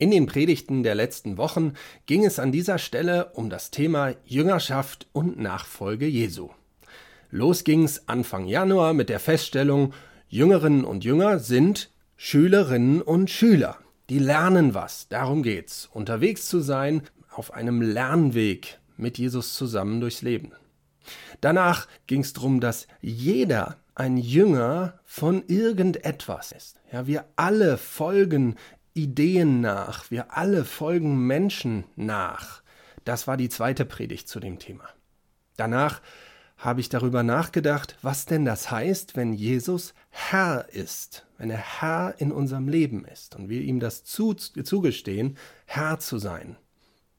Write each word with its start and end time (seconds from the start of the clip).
In 0.00 0.10
den 0.10 0.24
Predigten 0.24 0.82
der 0.82 0.94
letzten 0.94 1.36
Wochen 1.36 1.74
ging 2.06 2.24
es 2.24 2.38
an 2.38 2.52
dieser 2.52 2.78
Stelle 2.78 3.32
um 3.34 3.50
das 3.50 3.70
Thema 3.70 4.14
Jüngerschaft 4.24 5.06
und 5.12 5.38
Nachfolge 5.38 6.06
Jesu. 6.06 6.48
Los 7.30 7.64
ging's 7.64 8.08
Anfang 8.08 8.46
Januar 8.46 8.94
mit 8.94 9.10
der 9.10 9.20
Feststellung, 9.20 9.92
Jüngerinnen 10.26 10.86
und 10.86 11.04
Jünger 11.04 11.38
sind 11.38 11.90
Schülerinnen 12.16 13.02
und 13.02 13.28
Schüler. 13.28 13.76
Die 14.08 14.18
lernen 14.18 14.72
was, 14.72 15.08
darum 15.08 15.42
geht's, 15.42 15.90
unterwegs 15.92 16.46
zu 16.46 16.60
sein 16.60 17.02
auf 17.30 17.52
einem 17.52 17.82
Lernweg 17.82 18.78
mit 18.96 19.18
Jesus 19.18 19.52
zusammen 19.52 20.00
durchs 20.00 20.22
Leben. 20.22 20.52
Danach 21.42 21.86
ging's 22.06 22.32
darum, 22.32 22.60
dass 22.60 22.86
jeder 23.02 23.76
ein 23.94 24.16
Jünger 24.16 24.98
von 25.04 25.44
irgendetwas 25.46 26.52
ist. 26.52 26.80
Ja, 26.90 27.06
wir 27.06 27.26
alle 27.36 27.76
folgen 27.76 28.56
Ideen 28.94 29.60
nach, 29.60 30.10
wir 30.10 30.36
alle 30.36 30.64
folgen 30.64 31.26
Menschen 31.26 31.84
nach. 31.96 32.62
Das 33.04 33.26
war 33.26 33.36
die 33.36 33.48
zweite 33.48 33.84
Predigt 33.84 34.28
zu 34.28 34.40
dem 34.40 34.58
Thema. 34.58 34.84
Danach 35.56 36.00
habe 36.56 36.80
ich 36.80 36.90
darüber 36.90 37.22
nachgedacht, 37.22 37.96
was 38.02 38.26
denn 38.26 38.44
das 38.44 38.70
heißt, 38.70 39.16
wenn 39.16 39.32
Jesus 39.32 39.94
Herr 40.10 40.68
ist, 40.70 41.26
wenn 41.38 41.50
er 41.50 41.80
Herr 41.80 42.14
in 42.18 42.32
unserem 42.32 42.68
Leben 42.68 43.04
ist 43.06 43.34
und 43.34 43.48
wir 43.48 43.62
ihm 43.62 43.80
das 43.80 44.04
zu, 44.04 44.34
zugestehen, 44.34 45.38
Herr 45.64 45.98
zu 45.98 46.18
sein. 46.18 46.56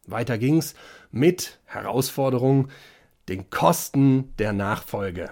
Weiter 0.06 0.38
ging's 0.38 0.76
mit 1.09 1.59
Herausforderung, 1.66 2.70
den 3.30 3.50
Kosten 3.50 4.36
der 4.38 4.53
Nachfolge. 4.53 5.31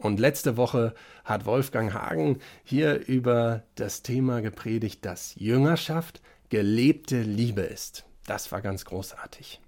Und 0.00 0.18
letzte 0.18 0.56
Woche 0.56 0.94
hat 1.24 1.44
Wolfgang 1.44 1.92
Hagen 1.92 2.38
hier 2.64 3.06
über 3.06 3.64
das 3.74 4.02
Thema 4.02 4.40
gepredigt, 4.40 5.04
dass 5.04 5.34
Jüngerschaft 5.34 6.22
gelebte 6.48 7.20
Liebe 7.20 7.60
ist. 7.60 8.06
Das 8.26 8.50
war 8.50 8.62
ganz 8.62 8.86
großartig. 8.86 9.60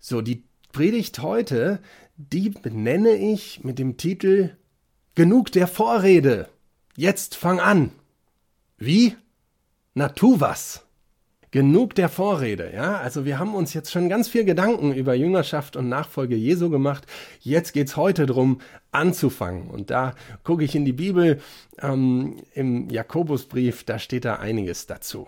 So, 0.00 0.22
die 0.22 0.44
Predigt 0.72 1.20
heute, 1.20 1.80
die 2.16 2.48
benenne 2.50 3.16
ich 3.16 3.64
mit 3.64 3.78
dem 3.78 3.98
Titel 3.98 4.56
Genug 5.14 5.52
der 5.52 5.66
Vorrede. 5.66 6.48
Jetzt 6.96 7.36
fang 7.36 7.60
an. 7.60 7.92
Wie? 8.78 9.14
Na 9.92 10.08
tu 10.08 10.40
was. 10.40 10.87
Genug 11.50 11.94
der 11.94 12.08
Vorrede, 12.08 12.72
ja. 12.74 12.98
Also 12.98 13.24
wir 13.24 13.38
haben 13.38 13.54
uns 13.54 13.72
jetzt 13.72 13.90
schon 13.90 14.08
ganz 14.08 14.28
viel 14.28 14.44
Gedanken 14.44 14.92
über 14.92 15.14
Jüngerschaft 15.14 15.76
und 15.76 15.88
Nachfolge 15.88 16.36
Jesu 16.36 16.68
gemacht. 16.68 17.06
Jetzt 17.40 17.72
geht's 17.72 17.96
heute 17.96 18.26
drum, 18.26 18.60
anzufangen. 18.92 19.68
Und 19.68 19.90
da 19.90 20.14
gucke 20.44 20.64
ich 20.64 20.74
in 20.74 20.84
die 20.84 20.92
Bibel, 20.92 21.40
ähm, 21.80 22.36
im 22.52 22.90
Jakobusbrief, 22.90 23.84
da 23.84 23.98
steht 23.98 24.26
da 24.26 24.36
einiges 24.36 24.86
dazu. 24.86 25.26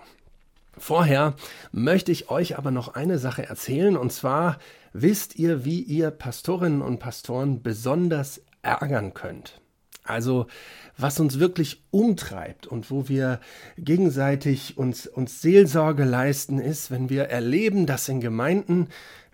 Vorher 0.77 1.35
möchte 1.73 2.13
ich 2.13 2.31
euch 2.31 2.59
aber 2.59 2.71
noch 2.71 2.95
eine 2.95 3.19
Sache 3.19 3.47
erzählen, 3.47 3.97
und 3.97 4.13
zwar 4.13 4.59
wisst 4.93 5.37
ihr, 5.37 5.65
wie 5.65 5.81
ihr 5.81 6.11
Pastorinnen 6.11 6.83
und 6.83 6.99
Pastoren 6.99 7.63
besonders 7.63 8.43
ärgern 8.63 9.15
könnt. 9.15 9.61
Also 10.03 10.47
was 10.97 11.21
uns 11.21 11.39
wirklich 11.39 11.83
umtreibt 11.91 12.67
und 12.67 12.91
wo 12.91 13.09
wir 13.09 13.41
gegenseitig 13.79 14.77
uns, 14.77 15.07
uns 15.07 15.41
Seelsorge 15.41 16.05
leisten, 16.05 16.59
ist, 16.59 16.91
wenn 16.91 17.09
wir 17.09 17.25
erleben, 17.25 17.87
dass 17.87 18.09
in 18.09 18.21
Gemeinden 18.21 18.89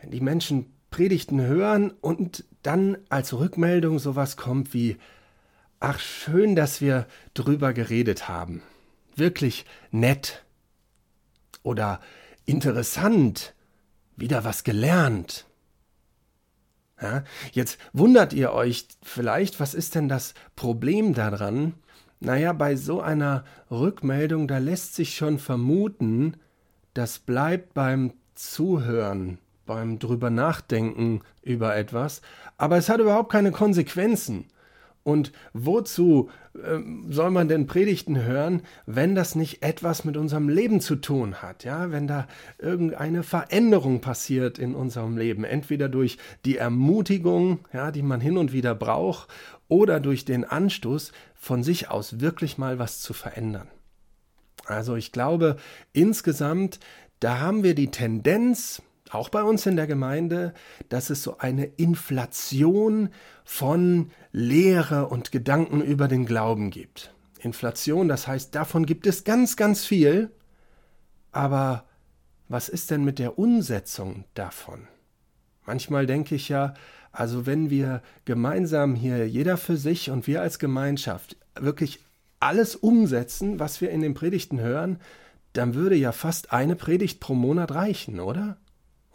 die 0.05 0.21
Menschen 0.21 0.73
Predigten 0.91 1.41
hören 1.41 1.91
und 2.01 2.45
dann 2.63 2.99
als 3.09 3.33
Rückmeldung 3.33 3.99
sowas 3.99 4.37
kommt 4.37 4.73
wie, 4.75 4.97
ach 5.81 6.01
schön, 6.01 6.57
dass 6.57 6.81
wir 6.81 7.07
drüber 7.35 7.73
geredet 7.73 8.29
haben. 8.29 8.63
Wirklich 9.15 9.67
nett. 9.91 10.45
Oder 11.63 12.01
interessant. 12.45 13.55
Wieder 14.17 14.45
was 14.45 14.65
gelernt. 14.65 15.47
Ja, 17.01 17.25
jetzt 17.53 17.79
wundert 17.93 18.33
ihr 18.33 18.53
euch 18.53 18.89
vielleicht, 19.03 19.61
was 19.61 19.75
ist 19.75 19.95
denn 19.95 20.09
das 20.09 20.33
Problem 20.55 21.13
daran? 21.13 21.75
Naja, 22.21 22.55
bei 22.55 22.77
so 22.77 23.03
einer 23.03 23.45
Rückmeldung, 23.71 24.49
da 24.49 24.59
lässt 24.59 24.95
sich 24.95 25.15
schon 25.15 25.39
vermuten, 25.39 26.39
das 26.95 27.19
bleibt 27.19 27.75
beim 27.75 28.15
Zuhören, 28.35 29.39
beim 29.67 29.99
drüber 29.99 30.31
nachdenken 30.31 31.21
über 31.43 31.77
etwas, 31.77 32.23
aber 32.57 32.79
es 32.79 32.89
hat 32.89 33.01
überhaupt 33.01 33.31
keine 33.31 33.53
Konsequenzen. 33.53 34.47
Und 35.07 35.31
wozu 35.53 36.31
äh, 36.55 36.81
soll 37.11 37.31
man 37.31 37.47
denn 37.47 37.69
Predigten 37.69 38.25
hören, 38.25 38.63
wenn 38.87 39.15
das 39.15 39.37
nicht 39.37 39.63
etwas 39.63 40.05
mit 40.05 40.17
unserem 40.17 40.49
Leben 40.49 40.81
zu 40.81 40.97
tun 40.97 41.43
hat? 41.43 41.63
Ja, 41.63 41.93
wenn 41.93 42.09
da 42.09 42.27
irgendeine 42.59 43.23
Veränderung 43.23 44.01
passiert 44.01 44.59
in 44.59 44.75
unserem 44.75 45.17
Leben, 45.17 45.45
entweder 45.45 45.89
durch 45.89 46.19
die 46.45 46.57
Ermutigung, 46.57 47.61
ja, 47.73 47.93
die 47.93 48.03
man 48.03 48.21
hin 48.21 48.37
und 48.37 48.53
wieder 48.53 48.75
braucht, 48.75 49.29
oder 49.69 50.01
durch 50.01 50.25
den 50.25 50.45
Anstoß, 50.45 51.13
von 51.37 51.63
sich 51.63 51.89
aus 51.89 52.19
wirklich 52.19 52.59
mal 52.59 52.81
was 52.81 53.01
zu 53.01 53.13
verändern. 53.13 53.69
Also 54.65 54.97
ich 54.97 55.13
glaube, 55.13 55.55
insgesamt, 55.93 56.81
da 57.21 57.39
haben 57.39 57.63
wir 57.63 57.77
die 57.77 57.93
Tendenz, 57.93 58.83
auch 59.11 59.29
bei 59.29 59.43
uns 59.43 59.67
in 59.67 59.77
der 59.77 59.87
Gemeinde, 59.87 60.55
dass 60.89 61.11
es 61.11 61.23
so 61.23 61.39
eine 61.39 61.65
Inflation 61.65 63.11
von 63.45 64.11
Lehre 64.33 65.09
und 65.09 65.33
Gedanken 65.33 65.81
über 65.81 66.09
den 66.09 66.27
Glauben 66.27 66.71
gibt. 66.71 67.15
Inflation, 67.39 68.09
das 68.09 68.27
heißt, 68.27 68.55
davon 68.55 68.87
gibt 68.87 69.07
es 69.07 69.25
ganz, 69.25 69.57
ganz 69.57 69.85
viel, 69.85 70.31
aber 71.33 71.85
was 72.49 72.69
ist 72.69 72.91
denn 72.91 73.05
mit 73.05 73.19
der 73.19 73.39
Umsetzung 73.39 74.25
davon? 74.35 74.89
Manchmal 75.65 76.07
denke 76.07 76.35
ich 76.35 76.49
ja, 76.49 76.75
also 77.13 77.47
wenn 77.47 77.71
wir 77.71 78.03
gemeinsam 78.25 78.95
hier, 78.95 79.29
jeder 79.29 79.57
für 79.57 79.77
sich 79.77 80.11
und 80.11 80.27
wir 80.27 80.43
als 80.43 80.59
Gemeinschaft, 80.59 81.37
wirklich 81.59 82.01
alles 82.41 82.77
umsetzen, 82.77 83.59
was 83.59 83.81
wir 83.81 83.91
in 83.91 84.03
den 84.03 84.15
Predigten 84.15 84.61
hören, 84.61 85.01
dann 85.53 85.75
würde 85.75 85.97
ja 85.97 86.13
fast 86.13 86.53
eine 86.53 86.77
Predigt 86.77 87.21
pro 87.21 87.35
Monat 87.35 87.73
reichen, 87.73 88.21
oder? 88.21 88.59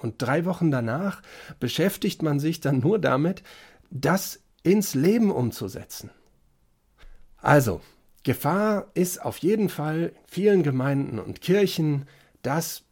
Und 0.01 0.21
drei 0.21 0.45
Wochen 0.45 0.71
danach 0.71 1.21
beschäftigt 1.59 2.23
man 2.23 2.39
sich 2.39 2.59
dann 2.59 2.79
nur 2.79 2.99
damit, 2.99 3.43
das 3.89 4.39
ins 4.63 4.93
Leben 4.95 5.31
umzusetzen. 5.31 6.09
Also, 7.37 7.81
Gefahr 8.23 8.87
ist 8.93 9.23
auf 9.23 9.37
jeden 9.39 9.69
Fall 9.69 10.13
vielen 10.27 10.63
Gemeinden 10.63 11.19
und 11.19 11.41
Kirchen, 11.41 12.07
dass 12.41 12.83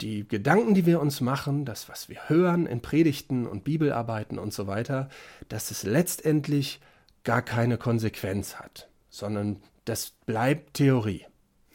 die 0.00 0.26
Gedanken, 0.26 0.74
die 0.74 0.86
wir 0.86 1.00
uns 1.00 1.20
machen, 1.20 1.64
das, 1.64 1.88
was 1.88 2.08
wir 2.08 2.28
hören 2.28 2.66
in 2.66 2.82
Predigten 2.82 3.46
und 3.46 3.64
Bibelarbeiten 3.64 4.38
und 4.38 4.52
so 4.52 4.66
weiter, 4.66 5.08
dass 5.48 5.70
es 5.70 5.84
letztendlich 5.84 6.80
gar 7.22 7.42
keine 7.42 7.78
Konsequenz 7.78 8.56
hat, 8.56 8.88
sondern 9.08 9.62
das 9.84 10.10
bleibt 10.26 10.74
Theorie. 10.74 11.26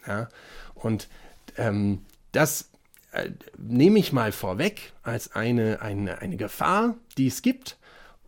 Ja? 0.06 0.28
Und 0.74 1.08
ähm, 1.56 2.04
das 2.32 2.69
äh, 3.12 3.30
nehme 3.58 3.98
ich 3.98 4.12
mal 4.12 4.32
vorweg 4.32 4.92
als 5.02 5.34
eine, 5.34 5.82
eine, 5.82 6.18
eine 6.18 6.36
Gefahr, 6.36 6.96
die 7.18 7.26
es 7.26 7.42
gibt. 7.42 7.78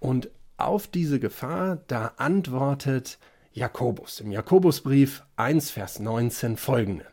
Und 0.00 0.30
auf 0.56 0.86
diese 0.86 1.20
Gefahr, 1.20 1.78
da 1.86 2.14
antwortet 2.16 3.18
Jakobus 3.52 4.20
im 4.20 4.32
Jakobusbrief 4.32 5.24
1, 5.36 5.70
Vers 5.70 5.98
19 5.98 6.56
folgende. 6.56 7.06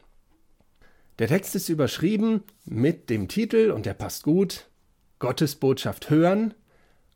Der 1.19 1.28
Text 1.28 1.53
ist 1.56 1.68
überschrieben 1.68 2.44
mit 2.63 3.09
dem 3.09 3.28
Titel, 3.28 3.72
und 3.72 3.85
der 3.85 3.94
passt 3.94 4.24
gut, 4.24 4.69
Gottes 5.19 5.56
Botschaft 5.56 6.09
hören, 6.09 6.53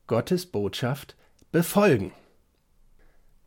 Gottes 0.08 0.46
Botschaft 0.46 1.16
befolgen. 1.54 2.12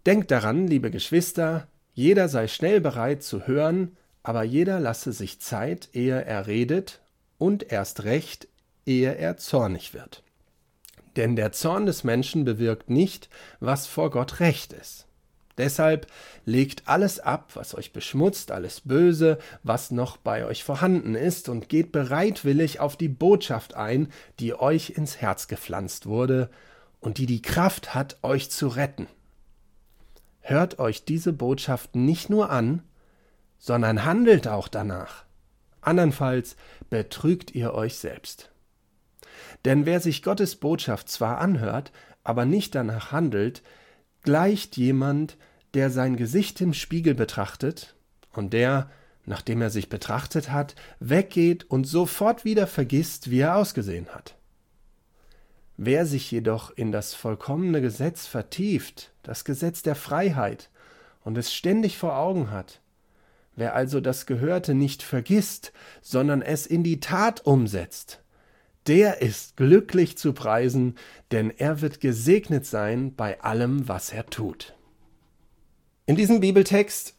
Denkt 0.07 0.31
daran, 0.31 0.67
liebe 0.67 0.91
Geschwister, 0.91 1.69
jeder 1.93 2.29
sei 2.29 2.49
schnell 2.49 2.81
bereit 2.81 3.23
zu 3.23 3.47
hören, 3.47 3.97
aber 4.23 4.45
jeder 4.45 4.81
lasse 4.81 5.13
sich 5.13 5.41
Zeit, 5.41 5.91
ehe 5.93 6.25
er 6.25 6.47
redet, 6.47 7.01
und 7.39 7.71
erst 7.73 8.05
recht, 8.05 8.49
ehe 8.85 9.15
er 9.15 9.37
zornig 9.37 9.95
wird. 9.95 10.23
Denn 11.17 11.35
der 11.37 11.53
Zorn 11.53 11.87
des 11.87 12.05
Menschen 12.05 12.45
bewirkt 12.45 12.91
nicht, 12.91 13.29
was 13.61 13.87
vor 13.87 14.11
Gott 14.11 14.41
recht 14.41 14.73
ist. 14.73 15.07
Deshalb 15.59 16.07
legt 16.45 16.87
alles 16.87 17.19
ab, 17.19 17.53
was 17.55 17.75
euch 17.75 17.93
beschmutzt, 17.93 18.51
alles 18.51 18.83
Böse, 18.83 19.39
was 19.63 19.91
noch 19.91 20.19
bei 20.19 20.45
euch 20.45 20.65
vorhanden 20.65 21.15
ist, 21.15 21.49
und 21.49 21.71
geht 21.71 21.93
bereitwillig 21.93 22.79
auf 22.81 22.97
die 22.97 23.09
Botschaft 23.09 23.75
ein, 23.75 24.13
die 24.39 24.55
euch 24.55 24.91
ins 24.91 25.17
Herz 25.17 25.49
gepflanzt 25.49 26.07
wurde 26.07 26.51
und 27.01 27.17
die 27.17 27.27
die 27.27 27.41
Kraft 27.41 27.95
hat, 27.95 28.19
euch 28.23 28.51
zu 28.51 28.69
retten. 28.69 29.07
Hört 30.41 30.79
euch 30.79 31.05
diese 31.05 31.33
Botschaft 31.33 31.97
nicht 31.97 32.29
nur 32.29 32.51
an, 32.51 32.83
sondern 33.59 34.05
handelt 34.05 34.47
auch 34.47 34.69
danach. 34.69 35.26
Andernfalls 35.87 36.57
betrügt 36.91 37.55
ihr 37.55 37.75
euch 37.75 37.97
selbst. 37.97 38.51
Denn 39.65 39.87
wer 39.87 40.01
sich 40.01 40.23
Gottes 40.23 40.57
Botschaft 40.57 41.09
zwar 41.09 41.39
anhört, 41.39 41.93
aber 42.25 42.45
nicht 42.45 42.75
danach 42.75 43.13
handelt, 43.13 43.63
gleicht 44.23 44.77
jemand, 44.77 45.37
der 45.75 45.91
sein 45.91 46.17
Gesicht 46.17 46.61
im 46.61 46.75
Spiegel 46.75 47.15
betrachtet 47.15 47.95
und 48.33 48.53
der, 48.53 48.91
nachdem 49.25 49.63
er 49.63 49.71
sich 49.71 49.89
betrachtet 49.89 50.51
hat, 50.51 50.75
weggeht 51.01 51.65
und 51.71 51.85
sofort 51.85 52.45
wieder 52.45 52.67
vergisst, 52.67 53.31
wie 53.31 53.41
er 53.41 53.57
ausgesehen 53.57 54.09
hat. 54.09 54.37
Wer 55.77 56.07
sich 56.07 56.31
jedoch 56.31 56.71
in 56.71 56.91
das 56.91 57.15
vollkommene 57.15 57.81
Gesetz 57.83 58.27
vertieft, 58.27 59.13
das 59.23 59.45
Gesetz 59.45 59.83
der 59.83 59.95
Freiheit, 59.95 60.71
und 61.23 61.37
es 61.37 61.53
ständig 61.53 61.99
vor 61.99 62.17
Augen 62.17 62.51
hat, 62.51 62.81
wer 63.57 63.75
also 63.75 64.01
das 64.01 64.27
Gehörte 64.27 64.75
nicht 64.75 65.03
vergisst, 65.03 65.73
sondern 66.03 66.43
es 66.43 66.67
in 66.67 66.85
die 66.85 67.01
Tat 67.01 67.45
umsetzt, 67.45 68.23
der 68.87 69.21
ist 69.21 69.57
glücklich 69.57 70.17
zu 70.17 70.33
preisen, 70.33 70.95
denn 71.33 71.51
er 71.51 71.81
wird 71.81 72.01
gesegnet 72.01 72.67
sein 72.67 73.15
bei 73.15 73.41
allem, 73.41 73.89
was 73.89 74.13
er 74.13 74.27
tut. 74.27 74.77
In 76.05 76.15
diesem 76.15 76.39
Bibeltext 76.39 77.16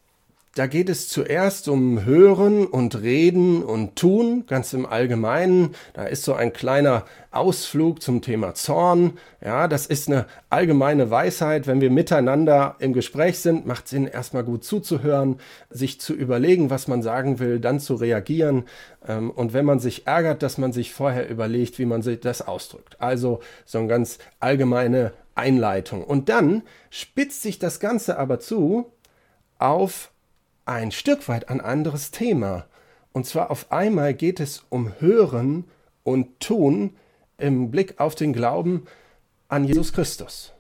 da 0.58 0.66
geht 0.66 0.90
es 0.90 1.08
zuerst 1.08 1.68
um 1.68 2.04
Hören 2.04 2.66
und 2.66 3.00
Reden 3.02 3.62
und 3.62 3.96
Tun, 3.96 4.46
ganz 4.48 4.74
im 4.74 4.88
Allgemeinen. 4.88 5.76
Da 5.94 6.06
ist 6.06 6.24
so 6.24 6.34
ein 6.34 6.52
kleiner 6.52 7.06
Ausflug 7.30 8.02
zum 8.02 8.24
Thema 8.24 8.56
Zorn. 8.56 9.20
Ja, 9.40 9.68
das 9.68 9.86
ist 9.86 10.08
eine 10.08 10.26
allgemeine 10.50 11.12
Weisheit. 11.12 11.68
Wenn 11.68 11.80
wir 11.80 11.92
miteinander 11.92 12.76
im 12.80 12.94
Gespräch 12.94 13.38
sind, 13.38 13.68
macht 13.68 13.88
Sinn, 13.88 14.08
erstmal 14.08 14.44
gut 14.44 14.64
zuzuhören, 14.64 15.40
sich 15.70 16.02
zu 16.02 16.14
überlegen, 16.14 16.72
was 16.72 16.88
man 16.88 17.04
sagen 17.04 17.38
will, 17.38 17.60
dann 17.60 17.80
zu 17.80 17.94
reagieren. 17.94 18.66
Ähm, 19.08 19.30
und 19.30 19.54
wenn 19.54 19.66
man 19.66 19.78
sich 19.78 20.08
ärgert, 20.08 20.42
dass 20.42 20.58
man 20.58 20.74
sich 20.74 20.92
vorher 20.92 21.30
überlegt, 21.30 21.78
wie 21.78 21.86
man 21.86 22.02
sich 22.02 22.20
das 22.20 22.48
ausdrückt. 22.48 23.00
Also 23.00 23.42
so 23.66 23.78
eine 23.78 23.88
ganz 23.88 24.18
allgemeine 24.40 25.14
Einleitung. 25.36 26.04
Und 26.04 26.30
dann 26.30 26.64
spitzt 26.90 27.44
sich 27.44 27.60
das 27.60 27.80
Ganze 27.80 28.18
aber 28.18 28.40
zu 28.40 28.92
auf 29.60 30.12
ein 30.68 30.92
Stück 30.92 31.28
weit 31.28 31.50
ein 31.50 31.62
anderes 31.62 32.12
Thema. 32.12 32.66
Und 33.14 33.26
zwar 33.26 33.52
auf 33.52 33.72
einmal 33.72 34.14
geht 34.14 34.40
es 34.40 34.66
um 34.70 34.94
Hören 35.00 35.66
und 36.04 36.40
Tun 36.40 36.96
im 37.38 37.72
Blick 37.72 38.00
auf 38.00 38.16
den 38.16 38.34
Glauben 38.34 38.86
an 39.48 39.64
Jesus 39.64 39.94
Christus. 39.94 40.54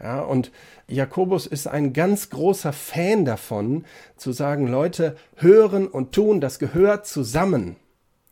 Ja, 0.00 0.20
und 0.20 0.50
Jakobus 0.88 1.46
ist 1.46 1.66
ein 1.66 1.92
ganz 1.92 2.30
großer 2.30 2.72
Fan 2.72 3.24
davon, 3.24 3.84
zu 4.16 4.32
sagen, 4.32 4.66
Leute, 4.66 5.16
hören 5.36 5.86
und 5.86 6.12
tun, 6.12 6.40
das 6.40 6.58
gehört 6.58 7.06
zusammen. 7.06 7.76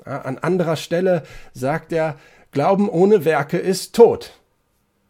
Ja, 0.04 0.22
an 0.22 0.38
anderer 0.38 0.76
Stelle 0.76 1.22
sagt 1.54 1.92
er, 1.92 2.18
Glauben 2.50 2.90
ohne 2.90 3.24
Werke 3.24 3.56
ist 3.56 3.94
tot. 3.94 4.32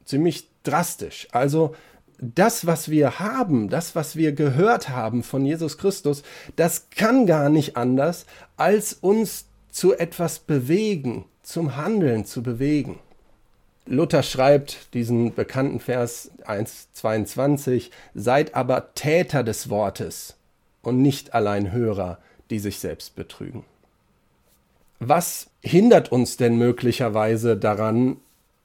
Ziemlich 0.04 0.48
drastisch. 0.62 1.26
Also 1.32 1.74
das, 2.22 2.66
was 2.66 2.88
wir 2.88 3.18
haben, 3.18 3.68
das, 3.68 3.96
was 3.96 4.14
wir 4.14 4.32
gehört 4.32 4.88
haben 4.88 5.24
von 5.24 5.44
Jesus 5.44 5.76
Christus, 5.76 6.22
das 6.54 6.88
kann 6.90 7.26
gar 7.26 7.48
nicht 7.48 7.76
anders, 7.76 8.26
als 8.56 8.92
uns 8.92 9.46
zu 9.70 9.98
etwas 9.98 10.38
bewegen, 10.38 11.24
zum 11.42 11.76
Handeln 11.76 12.24
zu 12.24 12.42
bewegen. 12.42 13.00
Luther 13.86 14.22
schreibt 14.22 14.94
diesen 14.94 15.34
bekannten 15.34 15.80
Vers 15.80 16.30
1.22, 16.46 17.90
seid 18.14 18.54
aber 18.54 18.94
Täter 18.94 19.42
des 19.42 19.68
Wortes 19.68 20.36
und 20.82 21.02
nicht 21.02 21.34
allein 21.34 21.72
Hörer, 21.72 22.18
die 22.50 22.60
sich 22.60 22.78
selbst 22.78 23.16
betrügen. 23.16 23.64
Was 25.00 25.48
hindert 25.60 26.12
uns 26.12 26.36
denn 26.36 26.56
möglicherweise 26.56 27.56
daran, 27.56 28.18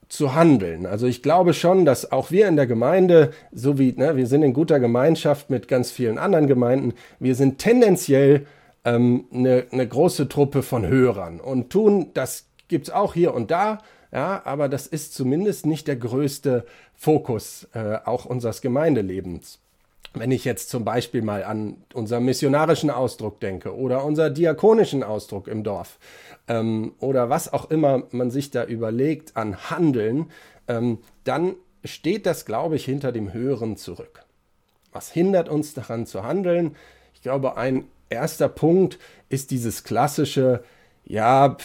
zu 0.09 0.33
handeln. 0.35 0.85
Also 0.85 1.05
ich 1.07 1.21
glaube 1.21 1.53
schon, 1.53 1.85
dass 1.85 2.11
auch 2.11 2.31
wir 2.31 2.47
in 2.47 2.55
der 2.55 2.67
Gemeinde, 2.67 3.31
so 3.51 3.77
wie 3.77 3.93
ne, 3.93 4.15
wir 4.15 4.27
sind 4.27 4.43
in 4.43 4.53
guter 4.53 4.79
Gemeinschaft 4.79 5.49
mit 5.49 5.67
ganz 5.67 5.91
vielen 5.91 6.17
anderen 6.17 6.47
Gemeinden, 6.47 6.93
wir 7.19 7.35
sind 7.35 7.57
tendenziell 7.57 8.45
ähm, 8.85 9.25
eine, 9.33 9.65
eine 9.71 9.87
große 9.87 10.29
Truppe 10.29 10.63
von 10.63 10.87
Hörern 10.87 11.39
und 11.39 11.69
tun, 11.69 12.11
das 12.13 12.47
gibt's 12.67 12.89
auch 12.89 13.13
hier 13.13 13.33
und 13.33 13.51
da, 13.51 13.79
ja, 14.11 14.41
aber 14.45 14.69
das 14.69 14.87
ist 14.87 15.13
zumindest 15.13 15.65
nicht 15.65 15.87
der 15.87 15.97
größte 15.97 16.65
Fokus 16.95 17.67
äh, 17.73 17.97
auch 18.05 18.25
unseres 18.25 18.61
Gemeindelebens. 18.61 19.59
Wenn 20.19 20.31
ich 20.31 20.45
jetzt 20.45 20.69
zum 20.69 20.85
Beispiel 20.85 21.21
mal 21.21 21.43
an 21.43 21.77
unseren 21.93 22.25
missionarischen 22.25 22.89
Ausdruck 22.89 23.39
denke 23.39 23.75
oder 23.75 24.03
unser 24.03 24.29
diakonischen 24.29 25.03
Ausdruck 25.03 25.47
im 25.47 25.63
Dorf 25.63 25.99
ähm, 26.47 26.93
oder 26.99 27.29
was 27.29 27.51
auch 27.51 27.69
immer 27.69 28.03
man 28.11 28.31
sich 28.31 28.51
da 28.51 28.63
überlegt 28.63 29.37
an 29.37 29.69
Handeln, 29.69 30.31
ähm, 30.67 30.99
dann 31.23 31.55
steht 31.83 32.25
das, 32.25 32.45
glaube 32.45 32.75
ich, 32.75 32.85
hinter 32.85 33.11
dem 33.11 33.33
Hören 33.33 33.77
zurück. 33.77 34.23
Was 34.91 35.11
hindert 35.11 35.49
uns 35.49 35.73
daran 35.73 36.05
zu 36.05 36.23
handeln? 36.23 36.75
Ich 37.13 37.21
glaube, 37.21 37.57
ein 37.57 37.85
erster 38.09 38.49
Punkt 38.49 38.99
ist 39.29 39.51
dieses 39.51 39.83
klassische, 39.83 40.63
ja, 41.05 41.57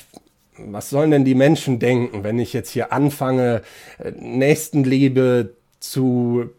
was 0.58 0.90
sollen 0.90 1.10
denn 1.10 1.24
die 1.24 1.34
Menschen 1.34 1.78
denken, 1.78 2.24
wenn 2.24 2.38
ich 2.38 2.52
jetzt 2.52 2.70
hier 2.70 2.92
anfange, 2.92 3.62
äh, 3.98 4.12
Nächstenliebe 4.12 5.54
zu 5.80 6.50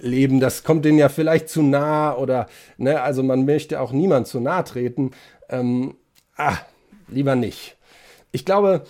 leben, 0.00 0.40
das 0.40 0.64
kommt 0.64 0.84
denen 0.84 0.98
ja 0.98 1.08
vielleicht 1.08 1.48
zu 1.48 1.62
nah 1.62 2.16
oder, 2.16 2.48
ne, 2.76 3.00
also 3.00 3.22
man 3.22 3.44
möchte 3.44 3.80
auch 3.80 3.92
niemand 3.92 4.26
zu 4.26 4.40
nahe 4.40 4.64
treten. 4.64 5.12
Ähm, 5.48 5.96
ah, 6.36 6.58
lieber 7.08 7.36
nicht. 7.36 7.76
Ich 8.32 8.44
glaube, 8.44 8.84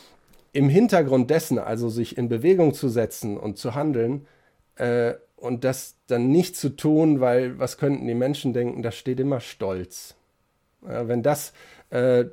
im 0.53 0.69
Hintergrund 0.69 1.31
dessen, 1.31 1.59
also 1.59 1.89
sich 1.89 2.19
in 2.19 2.29
Bewegung 2.29 2.75
zu 2.75 2.89
setzen 2.89 3.37
und 3.37 3.59
zu 3.59 3.75
handeln 3.75 4.27
äh, 4.77 5.15
und 5.37 5.65
das 5.65 5.95
dann 6.09 6.31
nicht 6.31 6.57
zu 6.57 6.71
tun, 6.71 7.21
weil 7.21 7.59
was 7.59 7.79
könnten 7.79 8.07
die 8.07 8.15
Menschen 8.15 8.53
denken, 8.53 8.83
da 8.83 8.91
steht 8.91 9.21
immer 9.21 9.41
Stolz. 9.41 10.17
Äh, 10.87 11.07
wenn 11.07 11.23
das 11.23 11.53
äh, 11.91 12.27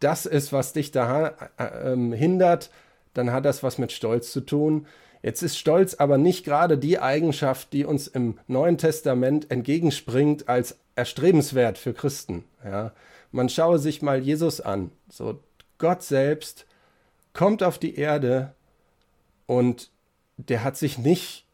das 0.00 0.26
ist, 0.26 0.52
was 0.52 0.72
dich 0.72 0.90
da 0.90 1.28
äh, 1.58 1.92
ähm, 1.92 2.12
hindert, 2.12 2.70
dann 3.14 3.32
hat 3.32 3.44
das 3.44 3.62
was 3.62 3.78
mit 3.78 3.92
Stolz 3.92 4.32
zu 4.32 4.40
tun. 4.40 4.86
Jetzt 5.22 5.42
ist 5.42 5.58
Stolz 5.58 5.94
aber 5.94 6.16
nicht 6.18 6.44
gerade 6.44 6.78
die 6.78 6.98
Eigenschaft, 6.98 7.72
die 7.72 7.84
uns 7.84 8.06
im 8.06 8.38
Neuen 8.46 8.78
Testament 8.78 9.50
entgegenspringt 9.50 10.48
als 10.48 10.78
erstrebenswert 10.96 11.78
für 11.78 11.92
Christen. 11.92 12.44
Ja, 12.64 12.92
man 13.32 13.48
schaue 13.48 13.78
sich 13.78 14.02
mal 14.02 14.18
Jesus 14.18 14.60
an. 14.60 14.90
So 15.08 15.40
Gott 15.78 16.02
selbst 16.02 16.66
kommt 17.32 17.62
auf 17.62 17.78
die 17.78 17.96
Erde 17.96 18.54
und 19.46 19.90
der 20.36 20.64
hat 20.64 20.76
sich 20.76 20.98
nicht 20.98 21.44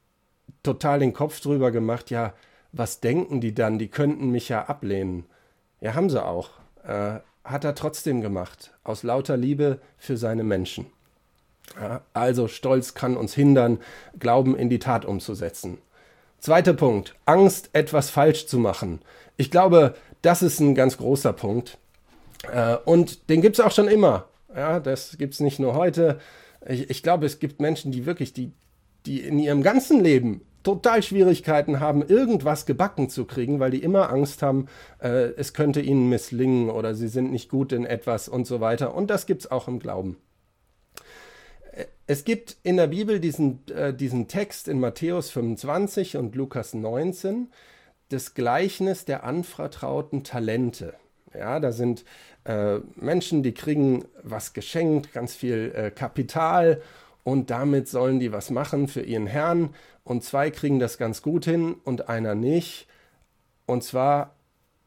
total 0.63 1.01
den 1.01 1.13
Kopf 1.13 1.41
drüber 1.41 1.71
gemacht, 1.71 2.11
ja, 2.11 2.35
was 2.73 3.01
denken 3.01 3.41
die 3.41 3.55
dann? 3.55 3.79
Die 3.79 3.89
könnten 3.89 4.31
mich 4.31 4.49
ja 4.49 4.67
ablehnen. 4.67 5.25
Ja, 5.81 5.95
haben 5.95 6.11
sie 6.11 6.25
auch. 6.25 6.51
Äh, 6.85 7.21
hat 7.45 7.65
er 7.65 7.75
trotzdem 7.75 8.21
gemacht, 8.21 8.73
aus 8.83 9.03
lauter 9.03 9.37
Liebe 9.37 9.81
für 9.99 10.17
seine 10.17 10.43
Menschen. 10.43 10.87
Ja, 11.81 12.03
also 12.15 12.49
Stolz 12.49 12.95
kann 12.95 13.17
uns 13.17 13.35
hindern, 13.35 13.79
Glauben 14.19 14.57
in 14.57 14.71
die 14.71 14.79
Tat 14.79 15.05
umzusetzen. 15.05 15.79
Zweiter 16.39 16.75
Punkt, 16.75 17.15
Angst, 17.25 17.71
etwas 17.73 18.11
falsch 18.11 18.47
zu 18.47 18.59
machen. 18.59 19.01
Ich 19.37 19.51
glaube, 19.51 19.95
das 20.23 20.43
ist 20.43 20.61
ein 20.61 20.75
ganz 20.75 20.97
großer 20.97 21.33
Punkt. 21.33 21.79
Äh, 22.53 22.77
und 22.85 23.29
den 23.29 23.41
gibt 23.41 23.59
es 23.59 23.65
auch 23.65 23.73
schon 23.73 23.89
immer. 23.89 24.27
Ja, 24.55 24.81
das 24.81 25.19
gibt 25.19 25.35
es 25.35 25.41
nicht 25.41 25.59
nur 25.59 25.75
heute. 25.75 26.19
Ich, 26.67 26.91
ich, 26.91 27.03
glaube, 27.03 27.27
es 27.27 27.39
gibt 27.39 27.61
Menschen, 27.61 27.93
die 27.93 28.07
wirklich, 28.07 28.33
die, 28.33 28.53
die 29.05 29.21
in 29.21 29.39
ihrem 29.39 29.63
ganzen 29.63 30.03
Leben 30.03 30.43
total 30.63 31.03
Schwierigkeiten 31.03 31.79
haben, 31.79 32.03
irgendwas 32.03 32.67
gebacken 32.67 33.09
zu 33.09 33.25
kriegen, 33.25 33.61
weil 33.61 33.71
die 33.71 33.83
immer 33.83 34.11
Angst 34.11 34.43
haben, 34.43 34.67
äh, 35.01 35.31
es 35.37 35.55
könnte 35.55 35.81
ihnen 35.81 36.09
misslingen 36.09 36.71
oder 36.71 36.95
sie 36.95 37.09
sind 37.09 37.31
nicht 37.31 37.49
gut 37.49 37.73
in 37.73 37.85
etwas 37.85 38.29
und 38.29 38.47
so 38.47 38.61
weiter. 38.61 38.95
Und 38.95 39.09
das 39.09 39.27
gibt 39.27 39.43
es 39.43 39.51
auch 39.51 39.69
im 39.69 39.79
Glauben. 39.79 40.17
Es 42.07 42.25
gibt 42.25 42.57
in 42.63 42.77
der 42.77 42.87
Bibel 42.87 43.21
diesen, 43.21 43.67
äh, 43.69 43.93
diesen 43.93 44.29
Text 44.29 44.69
in 44.69 44.81
Matthäus 44.81 45.31
25 45.31 46.17
und 46.17 46.35
Lukas 46.35 46.73
19, 46.75 47.49
das 48.09 48.35
Gleichnis 48.35 49.05
der 49.05 49.25
anvertrauten 49.25 50.23
Talente. 50.23 50.95
Ja, 51.35 51.61
da 51.61 51.73
sind 51.73 52.05
äh, 52.45 52.79
Menschen, 52.95 53.43
die 53.43 53.53
kriegen 53.53 54.05
was 54.23 54.53
geschenkt, 54.53 55.13
ganz 55.13 55.35
viel 55.35 55.73
äh, 55.75 55.91
Kapital 55.91 56.81
und 57.25 57.51
damit 57.51 57.89
sollen 57.89 58.21
die 58.21 58.33
was 58.33 58.51
machen 58.51 58.89
für 58.89 59.03
ihren 59.03 59.27
Herrn 59.27 59.75
und 60.05 60.23
zwei 60.23 60.53
kriegen 60.53 60.79
das 60.79 60.99
ganz 60.99 61.21
gut 61.21 61.45
hin 61.45 61.75
und 61.83 62.09
einer 62.09 62.37
nicht. 62.37 62.87
Und 63.67 63.83
zwar 63.83 64.37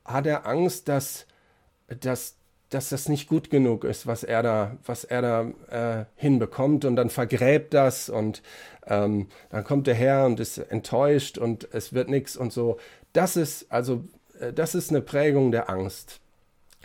hat 0.06 0.26
er 0.26 0.48
Angst, 0.48 0.88
dass, 0.88 1.28
dass, 2.00 2.38
dass 2.70 2.90
das 2.90 3.10
nicht 3.10 3.28
gut 3.28 3.50
genug 3.50 3.84
ist, 3.84 4.06
was 4.06 4.24
er 4.24 4.44
da, 4.44 4.78
was 4.86 5.04
er 5.04 5.22
da 5.22 6.02
äh, 6.02 6.06
hinbekommt 6.16 6.86
und 6.86 6.96
dann 6.96 7.10
vergräbt 7.10 7.74
das 7.74 8.10
und 8.10 8.44
ähm, 8.86 9.28
dann 9.50 9.64
kommt 9.64 9.88
der 9.88 9.96
Herr 9.96 10.26
und 10.26 10.40
ist 10.40 10.58
enttäuscht 10.58 11.38
und 11.38 11.68
es 11.74 11.94
wird 11.94 12.10
nichts 12.10 12.38
und 12.38 12.54
so. 12.54 12.78
Das 13.14 13.36
ist 13.36 13.72
also, 13.72 14.04
äh, 14.40 14.54
das 14.54 14.76
ist 14.76 14.92
eine 14.92 15.02
Prägung 15.02 15.52
der 15.52 15.70
Angst. 15.70 16.20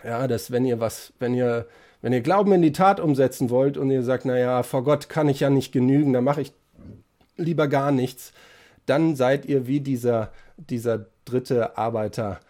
Ja, 0.02 0.26
dass 0.26 0.50
wenn 0.50 0.64
ihr 0.64 0.80
was, 0.80 1.12
wenn 1.18 1.34
ihr, 1.34 1.66
wenn 2.02 2.12
ihr 2.12 2.20
Glauben 2.20 2.52
in 2.52 2.62
die 2.62 2.72
Tat 2.72 3.00
umsetzen 3.00 3.50
wollt 3.50 3.76
und 3.76 3.90
ihr 3.90 4.02
sagt, 4.02 4.24
naja, 4.24 4.62
vor 4.62 4.84
Gott 4.84 5.08
kann 5.08 5.28
ich 5.28 5.40
ja 5.40 5.50
nicht 5.50 5.72
genügen, 5.72 6.12
dann 6.12 6.24
mache 6.24 6.42
ich 6.42 6.52
lieber 7.36 7.68
gar 7.68 7.90
nichts, 7.90 8.32
dann 8.86 9.16
seid 9.16 9.46
ihr 9.46 9.66
wie 9.66 9.80
dieser, 9.80 10.30
dieser 10.56 11.06
dritte 11.24 11.78
Arbeiter 11.78 12.40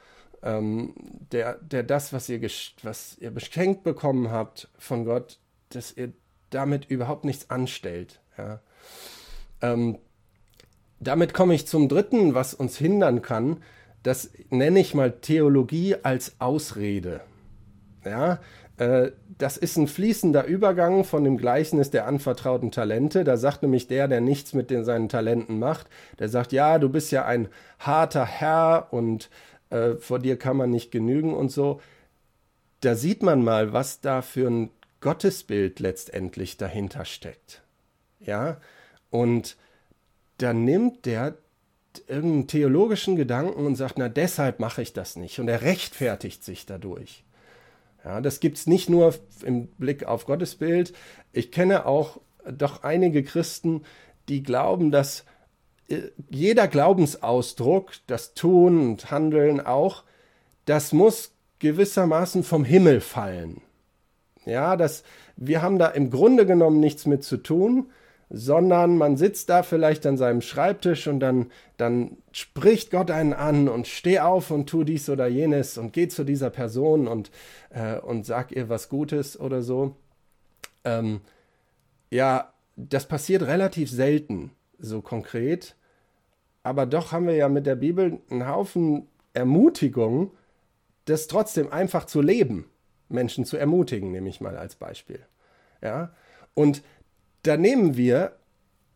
ähm, 0.45 0.95
der, 1.33 1.55
der 1.55 1.83
das, 1.83 2.13
was 2.13 2.29
ihr, 2.29 2.41
was 2.83 3.19
ihr 3.19 3.31
geschenkt 3.31 3.83
bekommen 3.83 4.31
habt 4.31 4.69
von 4.79 5.05
Gott, 5.05 5.39
dass 5.71 5.97
ihr 5.97 6.13
damit 6.51 6.85
überhaupt 6.85 7.25
nichts 7.25 7.51
anstellt. 7.51 8.21
Ja. 8.39 8.61
Ähm, 9.63 9.99
damit 11.01 11.35
komme 11.35 11.55
ich 11.55 11.67
zum 11.67 11.89
dritten, 11.89 12.35
was 12.35 12.55
uns 12.55 12.77
hindern 12.77 13.23
kann. 13.23 13.63
Das 14.03 14.31
nenne 14.51 14.81
ich 14.81 14.95
mal 14.95 15.13
Theologie 15.13 15.97
als 16.03 16.37
Ausrede. 16.39 17.23
Ja, 18.05 18.39
äh, 18.77 19.13
das 19.39 19.57
ist 19.57 19.77
ein 19.77 19.89
fließender 19.89 20.45
Übergang 20.45 21.05
von 21.05 21.25
dem 21.25 21.39
Gleichnis 21.39 21.91
der 21.91 22.07
anvertrauten 22.07 22.71
Talente. 22.71 23.25
Da 23.25 23.37
sagt 23.37 23.63
nämlich 23.63 23.89
der, 23.89 24.07
der 24.09 24.21
nichts 24.21 24.53
mit 24.53 24.71
den, 24.71 24.85
seinen 24.85 25.09
Talenten 25.09 25.59
macht, 25.59 25.89
der 26.19 26.29
sagt, 26.29 26.53
ja, 26.53 26.79
du 26.79 26.89
bist 26.89 27.11
ja 27.11 27.25
ein 27.25 27.49
harter 27.79 28.27
Herr 28.27 28.89
und 28.91 29.31
äh, 29.75 29.97
vor 29.97 30.21
dir 30.21 30.39
kann 30.39 30.57
man 30.57 30.71
nicht 30.71 30.91
genügen 30.91 31.35
und 31.35 31.51
so. 31.51 31.81
Da 32.81 32.95
sieht 32.95 33.23
man 33.23 33.43
mal, 33.43 33.73
was 33.73 34.01
da 34.01 34.23
für 34.23 34.49
ein 34.49 34.71
Gottesbild 35.01 35.81
letztendlich 35.81 36.57
dahinter 36.57 37.05
steckt. 37.05 37.63
Ja, 38.21 38.61
und 39.11 39.57
da 40.39 40.53
nimmt 40.53 41.07
der 41.07 41.37
irgendeinen 42.09 42.47
theologischen 42.47 43.17
Gedanken 43.17 43.67
und 43.67 43.77
sagt, 43.77 43.99
na 43.99 44.09
deshalb 44.09 44.61
mache 44.61 44.83
ich 44.83 44.93
das 44.93 45.17
nicht. 45.17 45.39
Und 45.39 45.49
er 45.49 45.63
rechtfertigt 45.63 46.45
sich 46.45 46.67
dadurch. 46.67 47.25
Ja, 48.05 48.21
das 48.21 48.41
gibt 48.41 48.59
es 48.59 48.67
nicht 48.67 48.91
nur 48.91 49.15
im 49.45 49.67
Blick 49.67 50.05
auf 50.05 50.27
Gottesbild. 50.27 50.93
Ich 51.33 51.53
kenne 51.53 51.87
auch 51.87 52.21
doch 52.45 52.83
einige 52.83 53.23
Christen, 53.23 53.83
die 54.29 54.43
glauben, 54.43 54.91
dass 54.91 55.25
jeder 56.31 56.69
Glaubensausdruck, 56.69 57.93
das 58.07 58.35
Tun 58.35 58.91
und 58.91 59.11
Handeln 59.11 59.61
auch, 59.61 60.05
das 60.65 60.93
muss 60.93 61.33
gewissermaßen 61.59 62.43
vom 62.43 62.65
Himmel 62.65 63.01
fallen. 63.01 63.61
Ja, 64.45 64.77
das, 64.77 65.05
wir 65.37 65.63
haben 65.63 65.79
da 65.79 65.89
im 65.89 66.11
Grunde 66.11 66.47
genommen 66.47 66.81
nichts 66.81 67.07
mit 67.07 67.25
zu 67.25 67.39
tun, 67.39 67.91
sondern 68.31 68.99
man 68.99 69.17
sitzt 69.17 69.49
da 69.49 69.63
vielleicht 69.63 70.07
an 70.07 70.17
seinem 70.17 70.41
Schreibtisch 70.41 71.07
und 71.07 71.21
dann, 71.21 71.51
dann 71.77 72.17
spricht 72.33 72.91
Gott 72.91 73.11
einen 73.11 73.33
an 73.33 73.69
und 73.69 73.87
steh 73.87 74.19
auf 74.21 74.51
und 74.51 74.69
tu 74.69 74.85
dies 74.85 75.09
oder 75.09 75.27
jenes 75.27 75.79
und 75.79 75.93
geh 75.93 76.09
zu 76.09 76.25
dieser 76.25 76.51
Person 76.51 77.07
und, 77.07 77.31
äh, 77.71 77.99
und 77.99 78.27
sag 78.27 78.53
ihr 78.53 78.69
was 78.69 78.89
Gutes 78.89 79.39
oder 79.39 79.63
so. 79.63 79.97
Ähm, 80.85 81.21
ja, 82.11 82.53
das 82.77 83.07
passiert 83.07 83.43
relativ 83.43 83.91
selten, 83.91 84.51
so 84.79 85.01
konkret. 85.01 85.77
Aber 86.63 86.87
doch 86.87 87.13
haben 87.13 87.27
wir 87.27 87.35
ja 87.35 87.49
mit 87.49 87.67
der 87.67 87.77
Bibel 87.77 88.19
einen 88.31 88.49
Haufen 88.49 89.07
Ermutigung, 89.33 90.31
das 91.05 91.27
trotzdem 91.27 91.73
einfach 91.73 92.07
zu 92.07 92.21
leben. 92.21 92.71
Menschen 93.09 93.45
zu 93.45 93.57
ermutigen, 93.57 94.13
nehme 94.13 94.29
ich 94.29 94.41
mal 94.41 94.57
als 94.57 94.77
Beispiel. 94.77 95.21
Ja, 95.83 96.15
und 96.55 96.83
da 97.43 97.57
nehmen 97.57 97.97
wir 97.97 98.37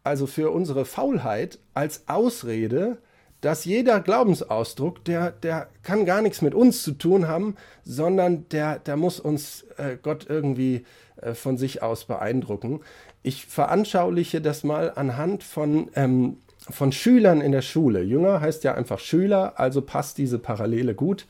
also 0.05 0.27
für 0.27 0.51
unsere 0.51 0.85
Faulheit 0.87 1.59
als 1.75 2.09
Ausrede, 2.09 2.99
dass 3.41 3.65
jeder 3.65 4.01
Glaubensausdruck, 4.01 5.05
der, 5.05 5.31
der 5.31 5.69
kann 5.83 6.07
gar 6.07 6.23
nichts 6.23 6.43
mit 6.43 6.55
uns 6.55 6.83
zu 6.83 6.93
tun 6.93 7.29
haben, 7.29 7.57
sondern 7.85 8.49
der, 8.49 8.79
der 8.79 8.97
muss 8.97 9.21
uns 9.21 9.65
äh, 9.77 9.97
Gott 10.01 10.27
irgendwie 10.29 10.85
äh, 11.21 11.35
von 11.35 11.57
sich 11.57 11.83
aus 11.83 12.05
beeindrucken. 12.05 12.81
Ich 13.23 13.47
veranschauliche 13.47 14.41
das 14.41 14.65
mal 14.65 14.93
anhand 14.95 15.45
von, 15.45 15.91
ähm, 15.95 16.39
von 16.69 16.93
Schülern 16.93 17.41
in 17.41 17.53
der 17.53 17.63
Schule. 17.63 18.03
Jünger 18.03 18.41
heißt 18.41 18.65
ja 18.65 18.75
einfach 18.75 18.99
Schüler, 18.99 19.59
also 19.59 19.83
passt 19.83 20.19
diese 20.19 20.39
Parallele 20.39 20.95
gut. 20.95 21.27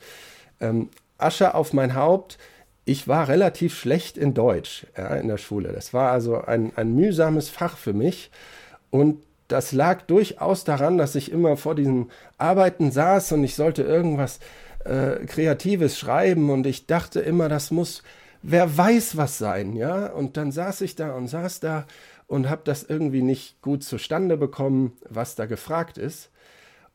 Ähm, 0.59 0.89
Asche 1.17 1.53
auf 1.53 1.73
mein 1.73 1.95
Haupt 1.95 2.37
ich 2.89 3.07
war 3.07 3.27
relativ 3.27 3.77
schlecht 3.77 4.17
in 4.17 4.33
Deutsch 4.33 4.87
ja, 4.97 5.15
in 5.15 5.27
der 5.27 5.37
Schule. 5.37 5.71
Das 5.73 5.93
war 5.93 6.11
also 6.11 6.41
ein, 6.41 6.71
ein 6.75 6.95
mühsames 6.95 7.47
Fach 7.47 7.77
für 7.77 7.93
mich. 7.93 8.31
Und 8.89 9.23
das 9.49 9.73
lag 9.73 10.03
durchaus 10.03 10.63
daran, 10.63 10.97
dass 10.97 11.15
ich 11.15 11.31
immer 11.31 11.57
vor 11.57 11.75
diesen 11.75 12.09
Arbeiten 12.37 12.91
saß 12.91 13.33
und 13.33 13.43
ich 13.43 13.55
sollte 13.55 13.83
irgendwas 13.83 14.39
äh, 14.85 15.25
Kreatives 15.25 15.99
schreiben 15.99 16.49
und 16.49 16.65
ich 16.65 16.87
dachte 16.87 17.19
immer, 17.19 17.49
das 17.49 17.69
muss 17.71 18.03
wer 18.41 18.77
weiß 18.77 19.17
was 19.17 19.37
sein, 19.37 19.75
ja. 19.75 20.07
Und 20.07 20.37
dann 20.37 20.51
saß 20.51 20.81
ich 20.81 20.95
da 20.95 21.15
und 21.15 21.27
saß 21.27 21.59
da 21.59 21.85
und 22.27 22.49
habe 22.49 22.61
das 22.63 22.83
irgendwie 22.83 23.21
nicht 23.21 23.61
gut 23.61 23.83
zustande 23.83 24.37
bekommen, 24.37 24.93
was 25.09 25.35
da 25.35 25.45
gefragt 25.45 25.97
ist. 25.97 26.29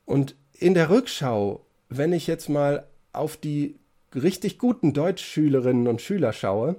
Und 0.04 0.36
in 0.52 0.74
der 0.74 0.90
Rückschau, 0.90 1.64
wenn 1.88 2.12
ich 2.12 2.26
jetzt 2.26 2.48
mal 2.48 2.86
auf 3.12 3.36
die 3.36 3.78
richtig 4.14 4.58
guten 4.58 4.92
Deutschschülerinnen 4.92 5.88
und 5.88 6.00
Schüler 6.00 6.32
schaue, 6.32 6.76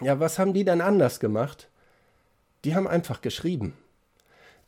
ja, 0.00 0.20
was 0.20 0.38
haben 0.38 0.52
die 0.52 0.64
denn 0.64 0.80
anders 0.80 1.20
gemacht? 1.20 1.68
Die 2.64 2.74
haben 2.74 2.88
einfach 2.88 3.22
geschrieben. 3.22 3.74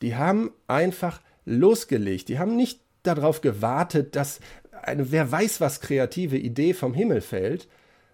Die 0.01 0.15
haben 0.15 0.51
einfach 0.67 1.21
losgelegt. 1.45 2.29
Die 2.29 2.39
haben 2.39 2.55
nicht 2.55 2.81
darauf 3.03 3.41
gewartet, 3.41 4.15
dass 4.15 4.39
eine 4.71 5.11
wer 5.11 5.31
weiß 5.31 5.61
was 5.61 5.81
kreative 5.81 6.37
Idee 6.37 6.73
vom 6.73 6.93
Himmel 6.93 7.21
fällt, 7.21 7.67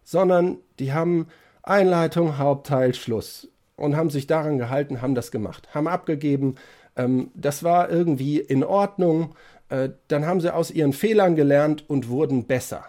sondern 0.03 0.57
die 0.79 0.93
haben 0.93 1.27
Einleitung, 1.63 2.37
Hauptteil, 2.37 2.93
Schluss 2.93 3.49
und 3.75 3.95
haben 3.95 4.09
sich 4.09 4.27
daran 4.27 4.57
gehalten, 4.57 5.01
haben 5.01 5.15
das 5.15 5.31
gemacht, 5.31 5.73
haben 5.73 5.87
abgegeben. 5.87 6.55
Ähm, 6.95 7.31
das 7.33 7.63
war 7.63 7.89
irgendwie 7.89 8.39
in 8.39 8.63
Ordnung. 8.63 9.35
Äh, 9.69 9.89
dann 10.07 10.25
haben 10.25 10.41
sie 10.41 10.53
aus 10.53 10.71
ihren 10.71 10.93
Fehlern 10.93 11.35
gelernt 11.35 11.83
und 11.89 12.09
wurden 12.09 12.45
besser. 12.45 12.85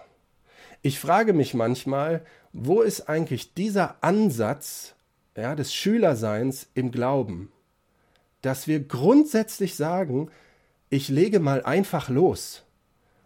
Ich 0.83 1.01
frage 1.01 1.33
mich 1.33 1.55
manchmal, 1.55 2.23
wo 2.53 2.81
ist 2.81 3.09
eigentlich 3.09 3.55
dieser 3.55 3.97
Ansatz 4.03 4.95
ja, 5.37 5.55
des 5.55 5.75
Schülerseins 5.75 6.69
im 6.75 6.91
Glauben? 6.91 7.51
Dass 8.47 8.69
wir 8.69 8.79
grundsätzlich 8.79 9.75
sagen, 9.75 10.31
ich 10.89 11.09
lege 11.09 11.41
mal 11.41 11.65
einfach 11.65 12.09
los 12.09 12.63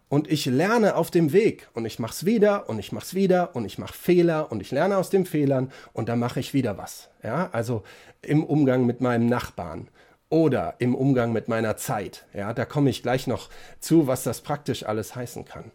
und 0.09 0.31
ich 0.31 0.47
lerne 0.47 0.95
auf 0.95 1.11
dem 1.11 1.31
Weg 1.31 1.69
und 1.75 1.85
ich 1.85 1.99
mach's 1.99 2.25
wieder 2.25 2.67
und 2.67 2.79
ich 2.79 2.91
mach's 2.91 3.13
wieder 3.13 3.55
und 3.55 3.65
ich 3.65 3.77
mache 3.77 3.93
Fehler 3.93 4.51
und 4.51 4.63
ich 4.63 4.71
lerne 4.71 4.97
aus 4.97 5.11
den 5.11 5.27
Fehlern 5.27 5.71
und 5.93 6.09
dann 6.09 6.17
mache 6.17 6.39
ich 6.39 6.55
wieder 6.55 6.79
was. 6.79 7.11
Ja, 7.21 7.51
also 7.51 7.83
im 8.23 8.43
Umgang 8.43 8.87
mit 8.87 8.99
meinem 8.99 9.27
Nachbarn 9.27 9.89
oder 10.29 10.73
im 10.79 10.95
Umgang 10.95 11.33
mit 11.33 11.47
meiner 11.47 11.77
Zeit. 11.77 12.25
Ja, 12.33 12.51
da 12.55 12.65
komme 12.65 12.89
ich 12.89 13.03
gleich 13.03 13.27
noch 13.27 13.51
zu, 13.79 14.07
was 14.07 14.23
das 14.23 14.41
praktisch 14.41 14.87
alles 14.87 15.15
heißen 15.15 15.45
kann. 15.45 15.69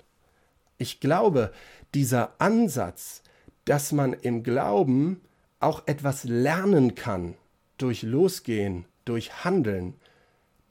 Ich 0.76 0.98
glaube, 0.98 1.52
dieser 1.94 2.32
Ansatz, 2.38 3.22
dass 3.64 3.92
man 3.92 4.12
im 4.12 4.42
Glauben 4.42 5.20
auch 5.60 5.86
etwas 5.86 6.24
lernen 6.24 6.96
kann 6.96 7.34
durch 7.78 8.02
Losgehen, 8.02 8.86
durch 9.06 9.44
Handeln, 9.44 9.94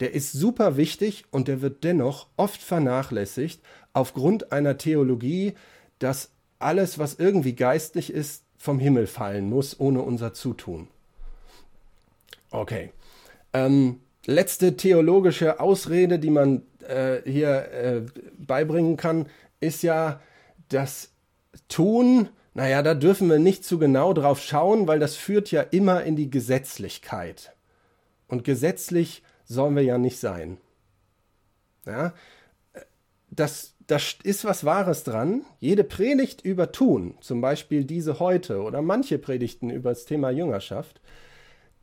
der 0.00 0.14
ist 0.14 0.32
super 0.32 0.76
wichtig 0.76 1.24
und 1.30 1.48
der 1.48 1.62
wird 1.62 1.82
dennoch 1.82 2.28
oft 2.36 2.62
vernachlässigt 2.62 3.60
aufgrund 3.92 4.52
einer 4.52 4.78
Theologie, 4.78 5.54
dass 5.98 6.30
alles, 6.58 6.98
was 6.98 7.14
irgendwie 7.14 7.54
geistlich 7.54 8.12
ist, 8.12 8.44
vom 8.58 8.78
Himmel 8.78 9.06
fallen 9.06 9.48
muss, 9.48 9.78
ohne 9.80 10.02
unser 10.02 10.32
Zutun. 10.32 10.88
Okay. 12.50 12.92
Ähm, 13.52 14.00
letzte 14.26 14.76
theologische 14.76 15.60
Ausrede, 15.60 16.18
die 16.18 16.30
man 16.30 16.62
äh, 16.86 17.18
hier 17.24 17.72
äh, 17.72 18.02
beibringen 18.38 18.96
kann, 18.96 19.26
ist 19.60 19.82
ja, 19.82 20.20
das 20.68 21.10
Tun, 21.68 22.28
naja, 22.54 22.82
da 22.82 22.94
dürfen 22.94 23.30
wir 23.30 23.38
nicht 23.38 23.64
zu 23.64 23.78
genau 23.78 24.12
drauf 24.12 24.42
schauen, 24.42 24.88
weil 24.88 24.98
das 24.98 25.16
führt 25.16 25.50
ja 25.50 25.62
immer 25.62 26.02
in 26.04 26.16
die 26.16 26.30
Gesetzlichkeit. 26.30 27.55
Und 28.28 28.44
gesetzlich 28.44 29.22
sollen 29.44 29.76
wir 29.76 29.82
ja 29.82 29.98
nicht 29.98 30.18
sein. 30.18 30.58
Ja, 31.86 32.14
das, 33.30 33.74
das 33.86 34.16
ist 34.22 34.44
was 34.44 34.64
Wahres 34.64 35.04
dran. 35.04 35.44
Jede 35.60 35.84
Predigt 35.84 36.42
über 36.42 36.72
Tun, 36.72 37.16
zum 37.20 37.40
Beispiel 37.40 37.84
diese 37.84 38.18
heute 38.18 38.62
oder 38.62 38.82
manche 38.82 39.18
Predigten 39.18 39.70
über 39.70 39.90
das 39.90 40.04
Thema 40.04 40.30
Jüngerschaft, 40.30 41.00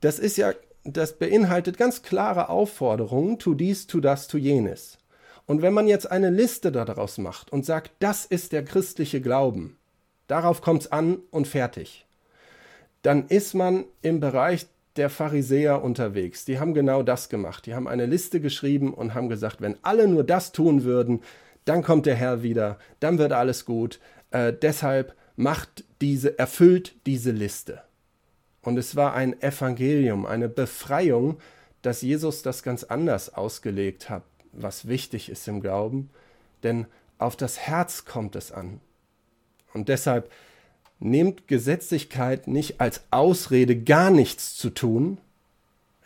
das 0.01 0.19
ist 0.19 0.37
ja, 0.37 0.53
das 0.83 1.17
beinhaltet 1.17 1.77
ganz 1.77 2.01
klare 2.01 2.49
Aufforderungen, 2.49 3.39
tu 3.39 3.53
dies, 3.53 3.87
tu 3.87 4.01
das, 4.01 4.27
tu 4.27 4.37
jenes. 4.37 4.97
Und 5.45 5.61
wenn 5.61 5.73
man 5.73 5.87
jetzt 5.87 6.09
eine 6.09 6.29
Liste 6.29 6.71
daraus 6.71 7.17
macht 7.17 7.51
und 7.51 7.65
sagt, 7.65 7.91
das 7.99 8.25
ist 8.25 8.51
der 8.51 8.63
christliche 8.63 9.21
Glauben, 9.21 9.77
darauf 10.27 10.61
kommt 10.61 10.83
es 10.83 10.91
an 10.91 11.19
und 11.31 11.47
fertig, 11.47 12.05
dann 13.01 13.27
ist 13.27 13.53
man 13.53 13.85
im 14.01 14.19
Bereich 14.19 14.67
der 14.95 15.09
Pharisäer 15.09 15.83
unterwegs. 15.83 16.45
Die 16.45 16.59
haben 16.59 16.73
genau 16.73 17.03
das 17.03 17.29
gemacht. 17.29 17.65
Die 17.65 17.73
haben 17.73 17.87
eine 17.87 18.05
Liste 18.05 18.39
geschrieben 18.39 18.93
und 18.93 19.13
haben 19.13 19.29
gesagt, 19.29 19.61
wenn 19.61 19.77
alle 19.81 20.07
nur 20.07 20.23
das 20.23 20.51
tun 20.51 20.83
würden, 20.83 21.21
dann 21.65 21.83
kommt 21.83 22.05
der 22.05 22.15
Herr 22.15 22.43
wieder, 22.43 22.77
dann 22.99 23.17
wird 23.17 23.31
alles 23.31 23.65
gut. 23.65 23.99
Äh, 24.31 24.53
deshalb 24.53 25.15
macht 25.35 25.83
diese, 26.01 26.37
erfüllt 26.37 26.95
diese 27.05 27.31
Liste. 27.31 27.81
Und 28.61 28.77
es 28.77 28.95
war 28.95 29.13
ein 29.13 29.41
Evangelium, 29.41 30.25
eine 30.25 30.49
Befreiung, 30.49 31.37
dass 31.81 32.01
Jesus 32.01 32.43
das 32.43 32.63
ganz 32.63 32.83
anders 32.83 33.33
ausgelegt 33.33 34.09
hat 34.09 34.23
was 34.53 34.87
wichtig 34.87 35.29
ist 35.29 35.47
im 35.47 35.61
Glauben. 35.61 36.09
Denn 36.61 36.85
auf 37.17 37.35
das 37.35 37.59
Herz 37.59 38.05
kommt 38.05 38.35
es 38.35 38.51
an. 38.51 38.79
Und 39.73 39.89
deshalb 39.89 40.31
nehmt 41.03 41.47
Gesetzlichkeit 41.47 42.47
nicht 42.47 42.79
als 42.81 43.01
Ausrede, 43.11 43.75
gar 43.75 44.09
nichts 44.09 44.55
zu 44.55 44.69
tun. 44.69 45.17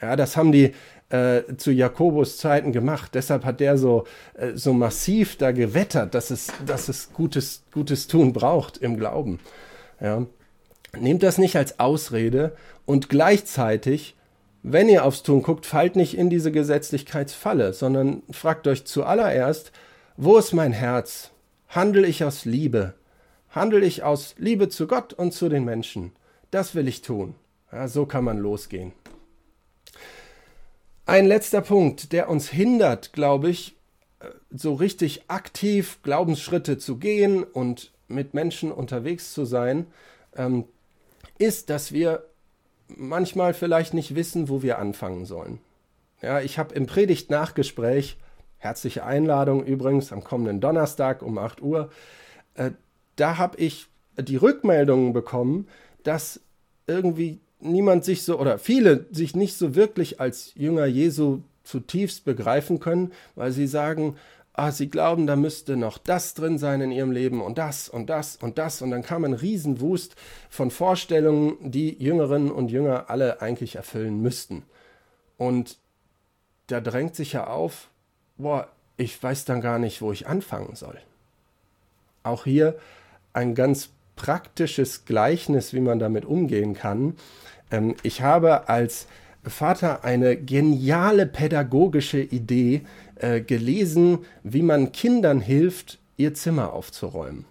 Ja, 0.02 0.16
das 0.16 0.38
haben 0.38 0.52
die 0.52 0.74
äh, 1.10 1.44
zu 1.58 1.72
Jakobus 1.72 2.38
Zeiten 2.38 2.72
gemacht. 2.72 3.12
Deshalb 3.14 3.46
hat 3.46 3.60
der 3.60 3.78
so, 3.78 4.06
äh, 4.34 4.54
so 4.56 4.74
massiv 4.74 5.38
da 5.38 5.52
gewettert, 5.52 6.14
dass 6.14 6.32
es, 6.32 6.52
dass 6.66 6.90
es 6.90 7.14
gutes, 7.14 7.64
gutes 7.72 8.08
Tun 8.08 8.34
braucht 8.34 8.78
im 8.78 8.98
Glauben. 8.98 9.40
Ja. 10.02 10.26
Nehmt 11.00 11.24
das 11.24 11.38
nicht 11.38 11.56
als 11.56 11.80
Ausrede 11.80 12.56
und 12.86 13.10
gleichzeitig, 13.10 14.16
wenn 14.64 14.90
ihr 14.90 15.06
aufs 15.06 15.24
Tun 15.24 15.44
guckt, 15.44 15.66
fallt 15.66 15.96
nicht 15.96 16.18
in 16.18 16.30
diese 16.30 16.52
Gesetzlichkeitsfalle, 16.52 17.74
sondern 17.74 18.24
fragt 18.32 18.68
euch 18.68 18.86
zuallererst, 18.86 19.72
wo 20.18 20.38
ist 20.38 20.54
mein 20.54 20.74
Herz? 20.74 21.32
Handel 21.68 22.06
ich 22.06 22.24
aus 22.24 22.46
Liebe? 22.46 22.94
Handel 23.58 23.84
ich 23.84 24.04
aus 24.04 24.36
Liebe 24.38 24.70
zu 24.70 24.88
Gott 24.88 25.14
und 25.14 25.34
zu 25.34 25.50
den 25.50 25.66
Menschen? 25.66 26.14
Das 26.52 26.76
will 26.76 26.88
ich 26.88 27.02
tun. 27.02 27.36
Ja, 27.72 27.88
so 27.88 28.06
kann 28.06 28.24
man 28.24 28.38
losgehen. 28.38 28.94
Ein 31.06 31.26
letzter 31.26 31.62
Punkt, 31.62 32.12
der 32.14 32.30
uns 32.30 32.50
hindert, 32.50 33.14
glaube 33.14 33.50
ich, 33.50 33.76
äh, 34.20 34.28
so 34.52 34.74
richtig 34.74 35.24
aktiv 35.30 36.00
Glaubensschritte 36.04 36.78
zu 36.78 36.98
gehen 36.98 37.44
und 37.44 37.92
mit 38.08 38.34
Menschen 38.34 38.72
unterwegs 38.72 39.34
zu 39.34 39.46
sein, 39.46 39.88
ähm, 40.36 40.66
ist, 41.38 41.70
dass 41.70 41.92
wir 41.92 42.24
manchmal 42.88 43.54
vielleicht 43.54 43.94
nicht 43.94 44.16
wissen, 44.16 44.50
wo 44.50 44.62
wir 44.62 44.80
anfangen 44.80 45.26
sollen. 45.26 45.60
Ja, 46.22 46.42
ich 46.42 46.58
habe 46.58 46.74
im 46.74 46.88
Predigt-Nachgespräch, 46.88 48.18
herzliche 48.58 49.04
Einladung 49.04 49.64
übrigens 49.64 50.12
am 50.12 50.24
kommenden 50.24 50.62
Donnerstag 50.62 51.22
um 51.22 51.38
8 51.38 51.62
Uhr, 51.62 51.90
äh, 52.56 52.72
da 53.18 53.38
habe 53.38 53.58
ich 53.58 53.88
die 54.18 54.38
Rückmeldungen 54.38 55.14
bekommen, 55.14 55.68
dass 56.04 56.40
irgendwie 56.88 57.40
niemand 57.60 58.06
sich 58.06 58.24
so 58.24 58.40
oder 58.40 58.58
viele 58.58 59.06
sich 59.12 59.36
nicht 59.36 59.58
so 59.58 59.76
wirklich 59.76 60.20
als 60.20 60.54
Jünger 60.56 60.86
Jesu 60.86 61.42
zutiefst 61.64 62.24
begreifen 62.24 62.80
können, 62.80 63.12
weil 63.36 63.52
sie 63.52 63.68
sagen, 63.68 64.16
ah, 64.54 64.72
sie 64.72 64.90
glauben, 64.90 65.28
da 65.28 65.36
müsste 65.36 65.76
noch 65.76 65.98
das 65.98 66.34
drin 66.34 66.58
sein 66.58 66.82
in 66.82 66.92
ihrem 66.92 67.12
Leben 67.12 67.42
und 67.42 67.58
das 67.58 67.90
und 67.90 68.10
das 68.10 68.38
und 68.38 68.58
das 68.58 68.82
und 68.82 68.92
dann 68.92 69.04
kam 69.04 69.24
ein 69.24 69.34
Riesenwust 69.34 70.16
von 70.50 70.72
Vorstellungen, 70.72 71.72
die 71.72 72.02
Jüngerinnen 72.02 72.52
und 72.52 72.72
Jünger 72.72 73.10
alle 73.10 73.42
eigentlich 73.42 73.76
erfüllen 73.76 74.22
müssten. 74.22 74.64
Und 75.38 75.78
da 76.68 76.82
drängt 76.82 77.16
sich 77.16 77.34
ja 77.34 77.48
auf, 77.48 77.90
boah, 78.38 78.68
ich 78.98 79.22
weiß 79.22 79.46
dann 79.46 79.62
gar 79.62 79.78
nicht, 79.78 80.02
wo 80.02 80.12
ich 80.12 80.28
anfangen 80.28 80.76
soll. 80.76 80.98
Auch 82.24 82.46
hier 82.46 82.78
ein 83.38 83.56
ganz 83.56 83.90
praktisches 84.16 85.06
Gleichnis, 85.06 85.72
wie 85.72 85.80
man 85.80 86.00
damit 86.00 86.26
umgehen 86.26 86.74
kann. 86.74 87.16
Ähm, 87.72 87.96
ich 88.04 88.22
habe 88.22 88.68
als 88.68 89.08
Vater 89.44 90.04
eine 90.04 90.36
geniale 90.36 91.28
pädagogische 91.28 92.20
Idee 92.20 92.82
äh, 93.16 93.40
gelesen, 93.40 94.26
wie 94.44 94.64
man 94.64 94.92
Kindern 94.92 95.40
hilft, 95.40 96.00
ihr 96.18 96.34
Zimmer 96.34 96.74
aufzuräumen. 96.74 97.46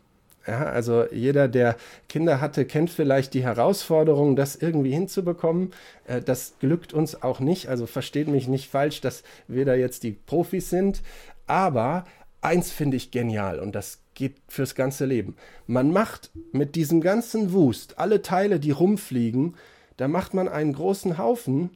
Ja, 0.46 0.64
also 0.64 1.06
jeder, 1.10 1.48
der 1.48 1.76
Kinder 2.08 2.40
hatte, 2.40 2.66
kennt 2.66 2.90
vielleicht 2.90 3.34
die 3.34 3.42
Herausforderung, 3.42 4.36
das 4.36 4.56
irgendwie 4.56 4.92
hinzubekommen. 4.92 5.72
Äh, 6.06 6.20
das 6.20 6.54
glückt 6.58 6.92
uns 6.94 7.22
auch 7.22 7.38
nicht. 7.38 7.68
Also 7.68 7.86
versteht 7.86 8.26
mich 8.26 8.48
nicht 8.48 8.68
falsch, 8.68 9.00
dass 9.00 9.22
wir 9.46 9.64
da 9.64 9.74
jetzt 9.74 10.02
die 10.02 10.12
Profis 10.12 10.68
sind. 10.68 11.02
Aber 11.46 12.04
eins 12.40 12.72
finde 12.72 12.96
ich 12.96 13.12
genial 13.12 13.60
und 13.60 13.74
das 13.74 14.00
geht 14.16 14.38
fürs 14.48 14.74
ganze 14.74 15.04
Leben. 15.04 15.36
Man 15.68 15.92
macht 15.92 16.32
mit 16.50 16.74
diesem 16.74 17.00
ganzen 17.00 17.52
Wust, 17.52 18.00
alle 18.00 18.22
Teile, 18.22 18.58
die 18.58 18.72
rumfliegen, 18.72 19.54
da 19.96 20.08
macht 20.08 20.34
man 20.34 20.48
einen 20.48 20.72
großen 20.72 21.16
Haufen 21.18 21.70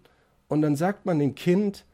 und 0.48 0.62
dann 0.62 0.74
sagt 0.74 1.06
man 1.06 1.20
dem 1.20 1.36
Kind, 1.36 1.84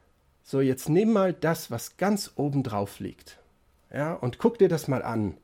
so 0.42 0.60
jetzt 0.62 0.88
nimm 0.88 1.12
mal 1.12 1.34
das, 1.34 1.70
was 1.70 1.98
ganz 1.98 2.32
oben 2.36 2.62
drauf 2.62 3.00
liegt. 3.00 3.38
Ja, 3.92 4.14
und 4.14 4.38
guck 4.38 4.58
dir 4.58 4.68
das 4.68 4.88
mal 4.88 5.02
an. 5.02 5.36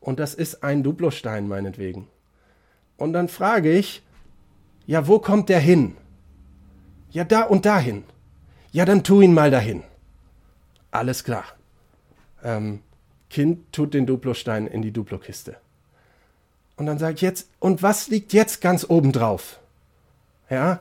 Und 0.00 0.20
das 0.20 0.34
ist 0.34 0.62
ein 0.62 0.82
Duplostein 0.82 1.48
meinetwegen. 1.48 2.08
Und 2.96 3.12
dann 3.12 3.28
frage 3.28 3.72
ich, 3.72 4.02
ja, 4.86 5.06
wo 5.06 5.18
kommt 5.18 5.48
der 5.48 5.60
hin? 5.60 5.96
Ja, 7.10 7.24
da 7.24 7.42
und 7.42 7.66
dahin. 7.66 8.04
Ja, 8.72 8.84
dann 8.84 9.04
tu 9.04 9.20
ihn 9.20 9.34
mal 9.34 9.50
dahin. 9.50 9.82
Alles 10.90 11.24
klar. 11.24 11.44
Ähm, 12.42 12.80
Kind 13.32 13.72
tut 13.72 13.94
den 13.94 14.06
Duplostein 14.06 14.66
in 14.66 14.82
die 14.82 14.92
Duplokiste. 14.92 15.56
Und 16.76 16.86
dann 16.86 16.98
sage 16.98 17.14
ich 17.14 17.22
jetzt, 17.22 17.48
und 17.60 17.82
was 17.82 18.08
liegt 18.08 18.32
jetzt 18.32 18.60
ganz 18.60 18.86
oben 18.88 19.10
drauf? 19.10 19.58
Ja, 20.50 20.80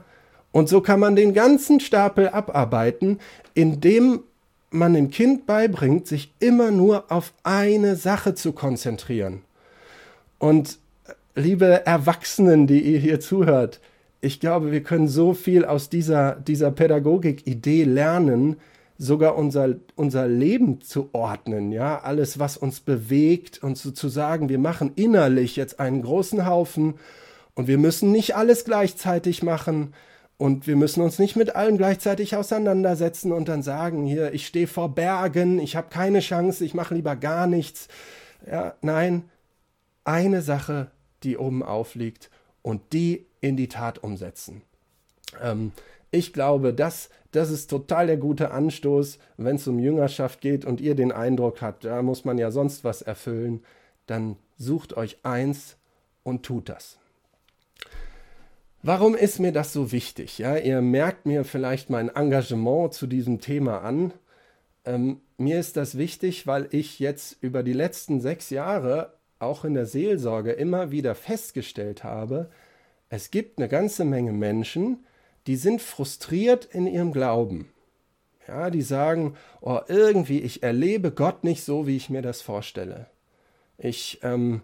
und 0.51 0.67
so 0.67 0.81
kann 0.81 0.99
man 0.99 1.15
den 1.15 1.33
ganzen 1.33 1.79
Stapel 1.79 2.27
abarbeiten, 2.27 3.19
indem 3.53 4.23
man 4.69 4.93
dem 4.93 5.11
Kind 5.11 5.45
beibringt, 5.45 6.07
sich 6.07 6.33
immer 6.39 6.71
nur 6.71 7.09
auf 7.09 7.33
eine 7.43 7.95
Sache 7.95 8.35
zu 8.35 8.51
konzentrieren. 8.51 9.41
Und 10.37 10.77
liebe 11.35 11.85
Erwachsenen, 11.85 12.67
die 12.67 12.81
ihr 12.81 12.99
hier 12.99 13.21
zuhört, 13.21 13.79
ich 14.19 14.41
glaube, 14.41 14.71
wir 14.71 14.83
können 14.83 15.07
so 15.07 15.33
viel 15.33 15.63
aus 15.63 15.89
dieser, 15.89 16.35
dieser 16.35 16.71
Pädagogik-Idee 16.71 17.85
lernen, 17.85 18.57
sogar 19.01 19.35
unser, 19.35 19.77
unser 19.95 20.27
Leben 20.27 20.79
zu 20.79 21.09
ordnen, 21.13 21.71
ja, 21.71 21.99
alles, 22.01 22.37
was 22.37 22.55
uns 22.55 22.81
bewegt 22.81 23.63
und 23.63 23.75
so 23.75 23.89
zu 23.89 24.09
sagen, 24.09 24.47
wir 24.47 24.59
machen 24.59 24.91
innerlich 24.95 25.55
jetzt 25.55 25.79
einen 25.79 26.03
großen 26.03 26.45
Haufen 26.45 26.93
und 27.55 27.67
wir 27.67 27.79
müssen 27.79 28.11
nicht 28.11 28.35
alles 28.35 28.63
gleichzeitig 28.63 29.41
machen 29.41 29.95
und 30.37 30.67
wir 30.67 30.75
müssen 30.75 31.01
uns 31.01 31.17
nicht 31.17 31.35
mit 31.35 31.55
allem 31.55 31.79
gleichzeitig 31.79 32.35
auseinandersetzen 32.35 33.31
und 33.31 33.47
dann 33.47 33.63
sagen, 33.63 34.05
hier, 34.05 34.35
ich 34.35 34.45
stehe 34.45 34.67
vor 34.67 34.93
Bergen, 34.93 35.57
ich 35.57 35.75
habe 35.75 35.89
keine 35.89 36.19
Chance, 36.19 36.63
ich 36.63 36.75
mache 36.75 36.93
lieber 36.93 37.15
gar 37.15 37.47
nichts. 37.47 37.87
Ja, 38.45 38.75
nein, 38.81 39.23
eine 40.03 40.43
Sache, 40.43 40.91
die 41.23 41.37
oben 41.37 41.63
aufliegt 41.63 42.29
und 42.61 42.93
die 42.93 43.25
in 43.39 43.57
die 43.57 43.67
Tat 43.67 44.03
umsetzen. 44.03 44.61
Ähm, 45.41 45.71
ich 46.11 46.33
glaube, 46.33 46.73
das, 46.73 47.09
das 47.31 47.49
ist 47.49 47.69
total 47.69 48.07
der 48.07 48.17
gute 48.17 48.51
Anstoß, 48.51 49.17
wenn 49.37 49.55
es 49.55 49.67
um 49.67 49.79
Jüngerschaft 49.79 50.41
geht 50.41 50.65
und 50.65 50.81
ihr 50.81 50.95
den 50.95 51.11
Eindruck 51.11 51.61
habt, 51.61 51.85
da 51.85 52.01
muss 52.01 52.25
man 52.25 52.37
ja 52.37 52.51
sonst 52.51 52.83
was 52.83 53.01
erfüllen, 53.01 53.63
dann 54.05 54.35
sucht 54.57 54.95
euch 54.95 55.17
eins 55.23 55.77
und 56.23 56.43
tut 56.43 56.69
das. 56.69 56.97
Warum 58.83 59.15
ist 59.15 59.39
mir 59.39 59.51
das 59.51 59.73
so 59.73 59.91
wichtig? 59.91 60.39
Ja, 60.39 60.57
ihr 60.57 60.81
merkt 60.81 61.25
mir 61.25 61.45
vielleicht 61.45 61.89
mein 61.89 62.09
Engagement 62.09 62.93
zu 62.93 63.07
diesem 63.07 63.39
Thema 63.39 63.81
an. 63.81 64.11
Ähm, 64.85 65.21
mir 65.37 65.59
ist 65.59 65.77
das 65.77 65.97
wichtig, 65.97 66.47
weil 66.47 66.67
ich 66.71 66.99
jetzt 66.99 67.37
über 67.41 67.61
die 67.61 67.73
letzten 67.73 68.21
sechs 68.21 68.49
Jahre 68.49 69.13
auch 69.37 69.65
in 69.65 69.75
der 69.75 69.85
Seelsorge 69.85 70.51
immer 70.51 70.91
wieder 70.91 71.15
festgestellt 71.15 72.03
habe, 72.03 72.49
es 73.09 73.29
gibt 73.29 73.59
eine 73.59 73.67
ganze 73.67 74.05
Menge 74.05 74.31
Menschen, 74.31 75.05
die 75.47 75.55
sind 75.55 75.81
frustriert 75.81 76.65
in 76.65 76.87
ihrem 76.87 77.11
Glauben. 77.11 77.69
Ja, 78.47 78.69
die 78.69 78.81
sagen, 78.81 79.35
oh, 79.61 79.79
irgendwie, 79.87 80.39
ich 80.39 80.63
erlebe 80.63 81.11
Gott 81.11 81.43
nicht 81.43 81.63
so, 81.63 81.87
wie 81.87 81.95
ich 81.95 82.09
mir 82.09 82.21
das 82.21 82.41
vorstelle. 82.41 83.07
Ich, 83.77 84.19
ähm, 84.23 84.61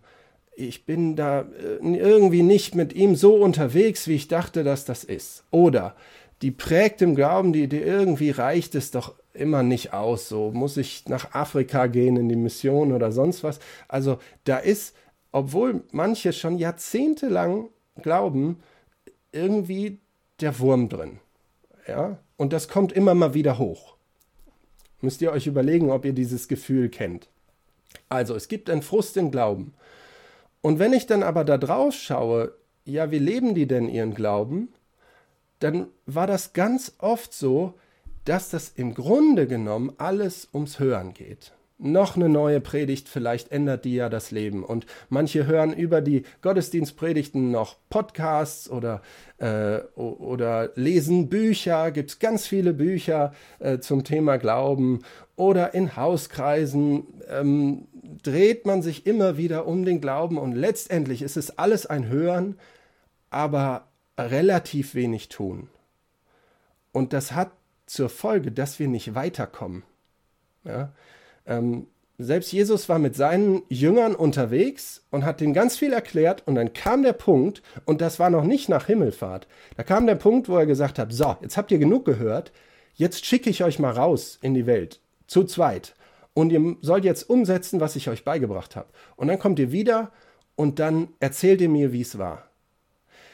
ich 0.55 0.85
bin 0.85 1.15
da 1.15 1.41
äh, 1.41 1.97
irgendwie 1.97 2.43
nicht 2.43 2.75
mit 2.75 2.93
ihm 2.93 3.15
so 3.15 3.35
unterwegs, 3.35 4.07
wie 4.07 4.15
ich 4.15 4.27
dachte, 4.27 4.63
dass 4.63 4.85
das 4.85 5.03
ist. 5.03 5.43
Oder 5.51 5.95
die 6.41 6.51
prägt 6.51 7.01
im 7.01 7.15
Glauben, 7.15 7.53
die, 7.53 7.67
die 7.67 7.81
irgendwie 7.81 8.31
reicht 8.31 8.75
es 8.75 8.91
doch 8.91 9.15
immer 9.33 9.63
nicht 9.63 9.93
aus. 9.93 10.27
So 10.27 10.51
muss 10.51 10.77
ich 10.77 11.07
nach 11.07 11.33
Afrika 11.33 11.87
gehen 11.87 12.17
in 12.17 12.29
die 12.29 12.35
Mission 12.35 12.91
oder 12.91 13.11
sonst 13.11 13.43
was. 13.43 13.59
Also 13.87 14.17
da 14.43 14.57
ist, 14.57 14.95
obwohl 15.31 15.83
manche 15.91 16.33
schon 16.33 16.57
jahrzehntelang 16.57 17.69
glauben, 18.01 18.59
irgendwie 19.31 19.99
der 20.41 20.60
Wurm 20.60 20.89
drin. 20.89 21.19
Ja? 21.88 22.19
Und 22.38 22.54
das 22.54 22.67
kommt 22.67 22.91
immer 22.91 23.13
mal 23.13 23.34
wieder 23.34 23.58
hoch. 23.58 23.95
Müsst 25.02 25.21
ihr 25.21 25.32
euch 25.32 25.47
überlegen, 25.47 25.91
ob 25.91 26.06
ihr 26.06 26.13
dieses 26.13 26.47
Gefühl 26.47 26.89
kennt. 26.89 27.30
Also, 28.10 28.36
es 28.36 28.47
gibt 28.47 28.69
einen 28.69 28.82
Frust 28.82 29.17
im 29.17 29.32
Glauben. 29.32 29.73
Und 30.62 30.80
wenn 30.80 30.93
ich 30.93 31.06
dann 31.06 31.23
aber 31.23 31.43
da 31.43 31.58
drauf 31.58 31.93
schaue, 31.93 32.54
ja, 32.84 33.12
wie 33.12 33.19
leben 33.19 33.54
die 33.54 33.67
denn 33.67 33.89
ihren 33.89 34.13
Glauben? 34.13 34.69
Dann 35.60 35.88
war 36.06 36.28
das 36.28 36.54
ganz 36.54 36.93
oft 37.00 37.34
so, 37.34 37.73
dass 38.26 38.50
das 38.50 38.69
im 38.69 38.93
Grunde 38.93 39.47
genommen 39.47 39.93
alles 39.97 40.47
ums 40.54 40.80
Hören 40.80 41.13
geht 41.13 41.54
noch 41.79 42.15
eine 42.15 42.27
neue 42.27 42.59
Predigt, 42.59 43.07
vielleicht 43.07 43.51
ändert 43.51 43.85
die 43.85 43.95
ja 43.95 44.09
das 44.09 44.31
Leben. 44.31 44.63
Und 44.63 44.85
manche 45.09 45.45
hören 45.45 45.73
über 45.73 46.01
die 46.01 46.23
Gottesdienstpredigten 46.41 47.51
noch 47.51 47.75
Podcasts 47.89 48.69
oder, 48.69 49.01
äh, 49.37 49.79
oder 49.95 50.71
lesen 50.75 51.29
Bücher, 51.29 51.91
gibt 51.91 52.09
es 52.09 52.19
ganz 52.19 52.47
viele 52.47 52.73
Bücher 52.73 53.33
äh, 53.59 53.79
zum 53.79 54.03
Thema 54.03 54.37
Glauben 54.37 55.03
oder 55.35 55.75
in 55.75 55.95
Hauskreisen 55.95 57.03
ähm, 57.29 57.87
dreht 58.23 58.65
man 58.65 58.81
sich 58.81 59.05
immer 59.05 59.37
wieder 59.37 59.67
um 59.67 59.85
den 59.85 60.01
Glauben 60.01 60.37
und 60.39 60.53
letztendlich 60.53 61.21
ist 61.21 61.37
es 61.37 61.59
alles 61.59 61.85
ein 61.85 62.07
Hören, 62.07 62.57
aber 63.29 63.87
relativ 64.17 64.95
wenig 64.95 65.29
tun. 65.29 65.69
Und 66.91 67.13
das 67.13 67.33
hat 67.33 67.51
zur 67.85 68.09
Folge, 68.09 68.51
dass 68.51 68.79
wir 68.79 68.87
nicht 68.87 69.13
weiterkommen. 69.13 69.83
Ja? 70.63 70.91
Ähm, 71.47 71.88
selbst 72.19 72.51
Jesus 72.51 72.89
war 72.89 72.97
mit 72.97 73.15
seinen 73.15 73.62
Jüngern 73.69 74.15
unterwegs 74.15 75.05
und 75.12 75.23
hat 75.23 75.39
denen 75.39 75.53
ganz 75.53 75.77
viel 75.77 75.93
erklärt 75.93 76.41
und 76.47 76.55
dann 76.55 76.73
kam 76.73 77.03
der 77.03 77.13
Punkt, 77.13 77.62
und 77.86 78.01
das 78.01 78.19
war 78.19 78.31
noch 78.31 78.43
nicht 78.43 78.69
nach 78.69 78.88
Himmelfahrt, 78.88 79.47
da 79.75 79.83
kam 79.83 80.07
der 80.07 80.15
Punkt, 80.15 80.49
wo 80.49 80.57
er 80.57 80.65
gesagt 80.65 80.97
hat, 80.97 81.13
so, 81.13 81.38
jetzt 81.41 81.57
habt 81.57 81.71
ihr 81.71 81.77
genug 81.77 82.05
gehört, 82.05 82.51
jetzt 82.95 83.25
schicke 83.25 83.51
ich 83.51 83.63
euch 83.63 83.77
mal 83.77 83.91
raus 83.91 84.39
in 84.41 84.55
die 84.55 84.65
Welt, 84.65 84.99
zu 85.27 85.43
zweit. 85.43 85.93
Und 86.33 86.51
ihr 86.51 86.75
sollt 86.81 87.03
jetzt 87.03 87.29
umsetzen, 87.29 87.79
was 87.79 87.95
ich 87.95 88.10
euch 88.10 88.23
beigebracht 88.23 88.75
habe. 88.75 88.89
Und 89.15 89.27
dann 89.27 89.39
kommt 89.39 89.60
ihr 89.60 89.71
wieder 89.71 90.12
und 90.55 90.79
dann 90.79 91.10
erzählt 91.19 91.62
ihr 91.62 91.69
mir, 91.69 91.93
wie 91.93 92.01
es 92.01 92.17
war. 92.17 92.49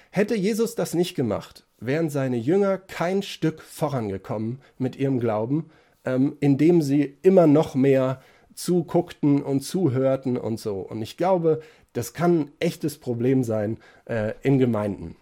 Hätte 0.09 0.35
Jesus 0.35 0.75
das 0.75 0.93
nicht 0.93 1.15
gemacht, 1.15 1.65
wären 1.79 2.09
seine 2.09 2.37
Jünger 2.37 2.77
kein 2.77 3.23
Stück 3.23 3.61
vorangekommen 3.61 4.61
mit 4.77 4.95
ihrem 4.95 5.19
Glauben, 5.19 5.69
ähm, 6.05 6.37
indem 6.39 6.81
sie 6.81 7.17
immer 7.21 7.47
noch 7.47 7.75
mehr 7.75 8.21
zuguckten 8.53 9.41
und 9.41 9.61
zuhörten 9.61 10.37
und 10.37 10.59
so. 10.59 10.79
Und 10.79 11.01
ich 11.01 11.17
glaube, 11.17 11.61
das 11.93 12.13
kann 12.13 12.39
ein 12.39 12.51
echtes 12.59 12.97
Problem 12.97 13.43
sein 13.43 13.77
äh, 14.05 14.33
in 14.41 14.59
Gemeinden. 14.59 15.15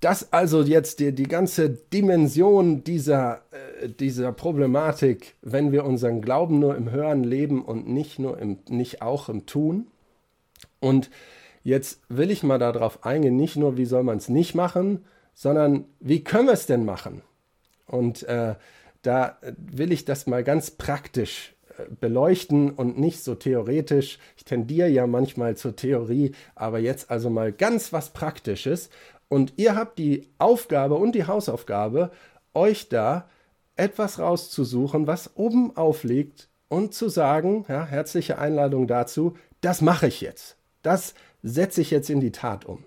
Das 0.00 0.32
also 0.32 0.62
jetzt 0.62 1.00
die, 1.00 1.12
die 1.12 1.24
ganze 1.24 1.70
Dimension 1.70 2.84
dieser, 2.84 3.42
äh, 3.80 3.88
dieser 3.88 4.32
Problematik, 4.32 5.34
wenn 5.42 5.72
wir 5.72 5.84
unseren 5.84 6.22
Glauben 6.22 6.60
nur 6.60 6.76
im 6.76 6.90
Hören 6.90 7.24
leben 7.24 7.64
und 7.64 7.88
nicht 7.88 8.18
nur 8.18 8.38
im, 8.38 8.58
nicht 8.68 9.02
auch 9.02 9.28
im 9.28 9.46
Tun. 9.46 9.88
Und 10.78 11.10
jetzt 11.64 12.00
will 12.08 12.30
ich 12.30 12.44
mal 12.44 12.58
darauf 12.58 13.04
eingehen, 13.04 13.36
nicht 13.36 13.56
nur, 13.56 13.76
wie 13.76 13.86
soll 13.86 14.04
man 14.04 14.18
es 14.18 14.28
nicht 14.28 14.54
machen, 14.54 15.04
sondern 15.34 15.84
wie 15.98 16.22
können 16.22 16.46
wir 16.46 16.52
es 16.54 16.66
denn 16.66 16.84
machen? 16.84 17.22
Und 17.88 18.22
äh, 18.24 18.54
da 19.02 19.38
will 19.56 19.92
ich 19.92 20.04
das 20.04 20.26
mal 20.26 20.44
ganz 20.44 20.70
praktisch 20.70 21.54
äh, 21.78 21.82
beleuchten 22.00 22.70
und 22.70 22.98
nicht 22.98 23.24
so 23.24 23.34
theoretisch. 23.34 24.18
Ich 24.36 24.44
tendiere 24.44 24.88
ja 24.88 25.06
manchmal 25.06 25.56
zur 25.56 25.74
Theorie, 25.74 26.32
aber 26.54 26.78
jetzt 26.78 27.10
also 27.10 27.30
mal 27.30 27.52
ganz 27.52 27.92
was 27.92 28.10
Praktisches. 28.10 28.90
Und 29.28 29.54
ihr 29.56 29.74
habt 29.74 29.98
die 29.98 30.28
Aufgabe 30.38 30.94
und 30.94 31.14
die 31.14 31.26
Hausaufgabe, 31.26 32.10
euch 32.54 32.88
da 32.88 33.28
etwas 33.76 34.18
rauszusuchen, 34.18 35.06
was 35.06 35.36
oben 35.36 35.76
aufliegt 35.76 36.48
und 36.68 36.94
zu 36.94 37.08
sagen, 37.08 37.64
ja, 37.68 37.84
herzliche 37.84 38.38
Einladung 38.38 38.86
dazu, 38.86 39.36
das 39.60 39.80
mache 39.80 40.08
ich 40.08 40.20
jetzt. 40.20 40.56
Das 40.82 41.14
setze 41.42 41.80
ich 41.80 41.90
jetzt 41.90 42.10
in 42.10 42.20
die 42.20 42.32
Tat 42.32 42.64
um. 42.64 42.84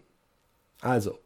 Also, 0.82 1.18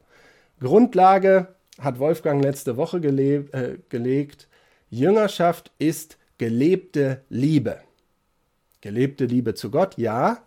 Grundlage 0.59 1.54
hat 1.79 1.99
Wolfgang 1.99 2.43
letzte 2.43 2.77
Woche 2.77 3.01
gele 3.01 3.45
äh, 3.51 3.77
gelegt. 3.89 4.47
Jüngerschaft 4.89 5.71
ist 5.77 6.17
gelebte 6.37 7.21
Liebe. 7.29 7.79
Gelebte 8.81 9.25
Liebe 9.25 9.55
zu 9.55 9.71
Gott, 9.71 9.97
ja, 9.97 10.43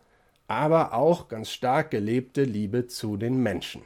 aber 0.46 0.94
auch 0.94 1.28
ganz 1.28 1.50
stark 1.50 1.90
gelebte 1.90 2.44
Liebe 2.44 2.86
zu 2.86 3.16
den 3.16 3.42
Menschen. 3.42 3.82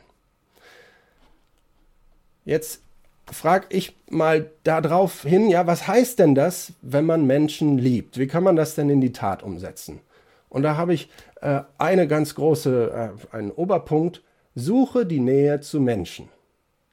Jetzt 2.44 2.82
frage 3.30 3.66
ich 3.70 3.96
mal 4.10 4.50
darauf 4.64 5.22
hin, 5.22 5.48
ja, 5.48 5.66
was 5.66 5.86
heißt 5.86 6.18
denn 6.18 6.34
das, 6.34 6.72
wenn 6.82 7.06
man 7.06 7.26
Menschen 7.26 7.78
liebt? 7.78 8.18
Wie 8.18 8.26
kann 8.26 8.44
man 8.44 8.56
das 8.56 8.74
denn 8.74 8.90
in 8.90 9.00
die 9.00 9.12
Tat 9.12 9.42
umsetzen? 9.42 10.00
Und 10.48 10.62
da 10.62 10.76
habe 10.76 10.92
ich 10.92 11.08
äh, 11.40 11.62
eine 11.78 12.06
ganz 12.06 12.34
große, 12.34 13.14
äh, 13.32 13.34
einen 13.34 13.50
Oberpunkt, 13.50 14.22
suche 14.54 15.06
die 15.06 15.20
Nähe 15.20 15.60
zu 15.60 15.80
Menschen. 15.80 16.28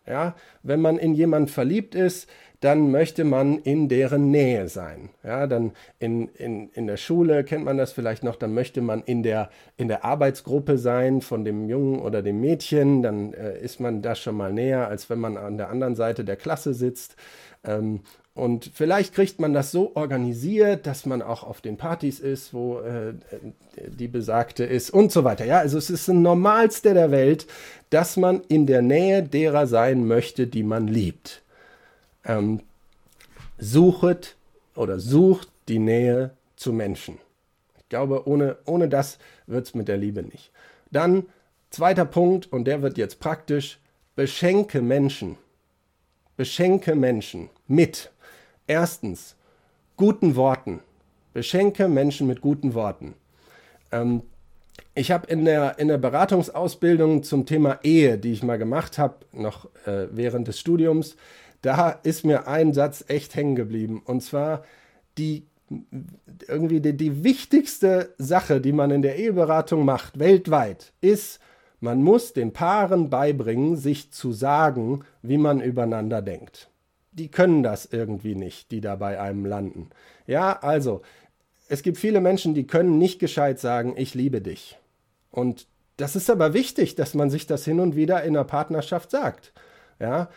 Ja, 0.10 0.36
wenn 0.64 0.82
man 0.82 0.98
in 0.98 1.14
jemand 1.14 1.52
verliebt 1.52 1.94
ist, 1.94 2.28
dann 2.60 2.92
möchte 2.92 3.24
man 3.24 3.60
in 3.60 3.88
deren 3.88 4.32
Nähe 4.32 4.68
sein. 4.68 5.10
Ja, 5.24 5.48
dann 5.48 5.72
in, 6.00 6.28
in, 6.30 6.70
in 6.72 6.88
der 6.88 6.98
Schule 6.98 7.44
kennt 7.44 7.64
man 7.64 7.78
das 7.78 7.94
vielleicht 7.94 8.24
noch, 8.24 8.36
dann 8.36 8.54
möchte 8.54 8.82
man 8.82 9.02
in 9.04 9.24
der, 9.24 9.50
in 9.78 9.88
der 9.88 10.04
Arbeitsgruppe 10.04 10.78
sein 10.78 11.22
von 11.22 11.46
dem 11.46 11.70
Jungen 11.70 12.00
oder 12.00 12.22
dem 12.22 12.42
Mädchen, 12.42 13.02
dann 13.02 13.34
äh, 13.34 13.58
ist 13.60 13.80
man 13.80 14.02
da 14.02 14.16
schon 14.16 14.36
mal 14.36 14.52
näher, 14.52 14.88
als 14.88 15.10
wenn 15.10 15.20
man 15.20 15.38
an 15.38 15.58
der 15.58 15.70
anderen 15.70 15.96
Seite 15.96 16.26
der 16.26 16.36
Klasse 16.36 16.74
sitzt. 16.74 17.16
Ähm, 17.64 18.02
und 18.40 18.72
vielleicht 18.74 19.14
kriegt 19.14 19.40
man 19.40 19.54
das 19.54 19.72
so 19.72 19.96
organisiert, 19.96 20.88
dass 20.88 21.06
man 21.06 21.22
auch 21.22 21.44
auf 21.44 21.62
den 21.62 21.78
Partys 21.78 22.20
ist, 22.20 22.54
wo 22.54 22.80
äh, 22.80 23.14
die 23.88 24.08
Besagte 24.08 24.64
ist 24.64 24.90
und 24.90 25.12
so 25.12 25.24
weiter. 25.24 25.46
Ja, 25.46 25.60
also 25.60 25.78
es 25.78 25.90
ist 25.90 26.08
das 26.08 26.16
Normalste 26.16 26.94
der 26.94 27.12
Welt, 27.12 27.48
dass 27.90 28.18
man 28.18 28.42
in 28.48 28.66
der 28.66 28.82
Nähe 28.82 29.24
derer 29.24 29.68
sein 29.68 30.08
möchte, 30.08 30.48
die 30.48 30.64
man 30.64 30.88
liebt 30.88 31.42
ähm, 32.26 32.62
suchet 33.58 34.36
oder 34.76 35.00
sucht 35.00 35.50
die 35.68 35.80
Nähe 35.80 36.32
zu 36.56 36.72
Menschen. 36.74 37.18
Ich 37.78 37.90
glaube, 37.90 38.28
ohne, 38.28 38.58
ohne 38.66 38.88
das 38.88 39.18
wird 39.48 39.68
es 39.68 39.74
mit 39.74 39.88
der 39.88 39.98
Liebe 39.98 40.24
nicht. 40.24 40.52
Dann 40.92 41.26
zweiter 41.72 42.06
Punkt, 42.06 42.52
und 42.52 42.66
der 42.66 42.82
wird 42.82 42.98
jetzt 42.98 43.20
praktisch, 43.20 43.80
beschenke 44.16 44.82
Menschen. 44.82 45.38
Beschenke 46.38 46.96
Menschen 46.96 47.50
mit. 47.68 48.12
Erstens, 48.70 49.36
guten 49.98 50.36
Worten. 50.36 50.82
Beschenke 51.34 51.88
Menschen 51.88 52.28
mit 52.28 52.40
guten 52.40 52.76
Worten. 52.76 53.16
Ähm, 53.92 54.22
ich 54.94 55.10
habe 55.10 55.26
in 55.26 55.44
der, 55.44 55.80
in 55.80 55.88
der 55.88 55.98
Beratungsausbildung 55.98 57.24
zum 57.24 57.48
Thema 57.48 57.80
Ehe, 57.82 58.20
die 58.20 58.32
ich 58.32 58.44
mal 58.44 58.60
gemacht 58.60 59.00
habe, 59.00 59.26
noch 59.34 59.66
äh, 59.88 60.06
während 60.12 60.48
des 60.48 60.60
Studiums, 60.60 61.16
da 61.64 61.90
ist 61.90 62.24
mir 62.24 62.48
ein 62.48 62.72
Satz 62.76 63.04
echt 63.08 63.36
hängen 63.36 63.56
geblieben. 63.56 64.04
Und 64.06 64.22
zwar 64.22 64.64
die 65.18 65.48
irgendwie 66.48 66.80
die, 66.80 66.96
die 66.96 67.24
wichtigste 67.24 68.14
Sache, 68.20 68.62
die 68.62 68.72
man 68.72 68.92
in 68.92 69.02
der 69.02 69.18
Eheberatung 69.18 69.84
macht, 69.84 70.20
weltweit, 70.20 70.94
ist, 71.02 71.40
man 71.80 72.04
muss 72.04 72.34
den 72.34 72.54
Paaren 72.54 73.10
beibringen, 73.10 73.78
sich 73.78 74.12
zu 74.12 74.32
sagen, 74.32 75.06
wie 75.24 75.40
man 75.40 75.60
übereinander 75.60 76.22
denkt. 76.22 76.70
Die 77.12 77.30
können 77.30 77.64
das 77.64 77.86
irgendwie 77.86 78.36
nicht, 78.36 78.72
die 78.72 78.82
da 78.82 78.96
bei 78.96 79.20
einem 79.20 79.46
landen. 79.46 79.90
Ja, 80.28 80.60
also, 80.60 81.02
es 81.68 81.84
gibt 81.84 81.98
viele 81.98 82.22
Menschen, 82.22 82.54
die 82.54 82.68
können 82.68 82.98
nicht 82.98 83.20
gescheit 83.20 83.60
sagen, 83.60 83.94
ich 83.98 84.14
liebe 84.14 84.42
dich. 84.42 84.78
Und 85.32 85.68
das 85.98 86.16
ist 86.16 86.30
aber 86.30 86.54
wichtig, 86.54 86.96
dass 86.96 87.14
man 87.14 87.30
sich 87.30 87.46
das 87.46 87.66
hin 87.66 87.80
und 87.80 87.96
wieder 87.96 88.24
in 88.24 88.36
einer 88.36 88.46
Partnerschaft 88.46 89.12
sagt. 89.12 89.54
Ja, 90.00 90.30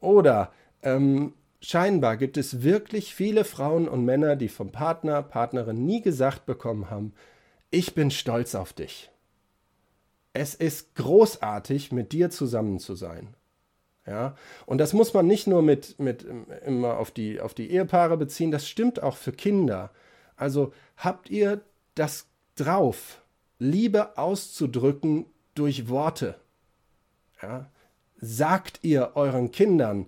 oder 0.00 0.52
ähm, 0.82 1.34
scheinbar 1.60 2.16
gibt 2.16 2.36
es 2.36 2.62
wirklich 2.62 3.14
viele 3.14 3.44
Frauen 3.44 3.88
und 3.88 4.04
Männer, 4.04 4.36
die 4.36 4.48
vom 4.48 4.72
Partner, 4.72 5.22
Partnerin 5.22 5.84
nie 5.84 6.02
gesagt 6.02 6.46
bekommen 6.46 6.90
haben, 6.90 7.12
ich 7.70 7.94
bin 7.94 8.10
stolz 8.10 8.54
auf 8.54 8.72
dich. 8.72 9.10
Es 10.34 10.54
ist 10.54 10.94
großartig, 10.94 11.92
mit 11.92 12.12
dir 12.12 12.30
zusammen 12.30 12.78
zu 12.78 12.94
sein. 12.94 13.34
Ja, 14.06 14.34
und 14.66 14.78
das 14.78 14.92
muss 14.94 15.14
man 15.14 15.26
nicht 15.26 15.46
nur 15.46 15.62
mit, 15.62 16.00
mit 16.00 16.26
immer 16.66 16.98
auf 16.98 17.12
die, 17.12 17.40
auf 17.40 17.54
die 17.54 17.70
Ehepaare 17.70 18.16
beziehen, 18.16 18.50
das 18.50 18.68
stimmt 18.68 19.00
auch 19.00 19.16
für 19.16 19.32
Kinder. 19.32 19.92
Also 20.36 20.72
habt 20.96 21.30
ihr 21.30 21.60
das 21.94 22.26
drauf, 22.56 23.22
Liebe 23.58 24.18
auszudrücken 24.18 25.26
durch 25.54 25.88
Worte? 25.88 26.34
Ja? 27.40 27.70
Sagt 28.16 28.80
ihr 28.82 29.12
euren 29.14 29.52
Kindern, 29.52 30.06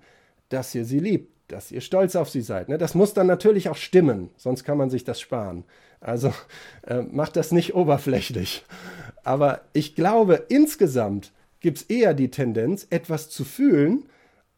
dass 0.48 0.74
ihr 0.74 0.84
sie 0.84 0.98
liebt, 0.98 1.32
dass 1.52 1.70
ihr 1.70 1.80
stolz 1.80 2.16
auf 2.16 2.30
sie 2.30 2.42
seid. 2.42 2.68
Ne? 2.68 2.78
Das 2.78 2.94
muss 2.94 3.14
dann 3.14 3.28
natürlich 3.28 3.68
auch 3.68 3.76
stimmen, 3.76 4.30
sonst 4.36 4.64
kann 4.64 4.78
man 4.78 4.90
sich 4.90 5.04
das 5.04 5.20
sparen. 5.20 5.64
Also 6.00 6.34
äh, 6.82 7.02
macht 7.02 7.36
das 7.36 7.52
nicht 7.52 7.74
oberflächlich. 7.74 8.64
Aber 9.22 9.60
ich 9.72 9.94
glaube, 9.94 10.46
insgesamt 10.48 11.32
gibt 11.64 11.78
es 11.78 11.82
eher 11.84 12.12
die 12.12 12.30
Tendenz, 12.30 12.86
etwas 12.90 13.30
zu 13.30 13.42
fühlen, 13.42 14.04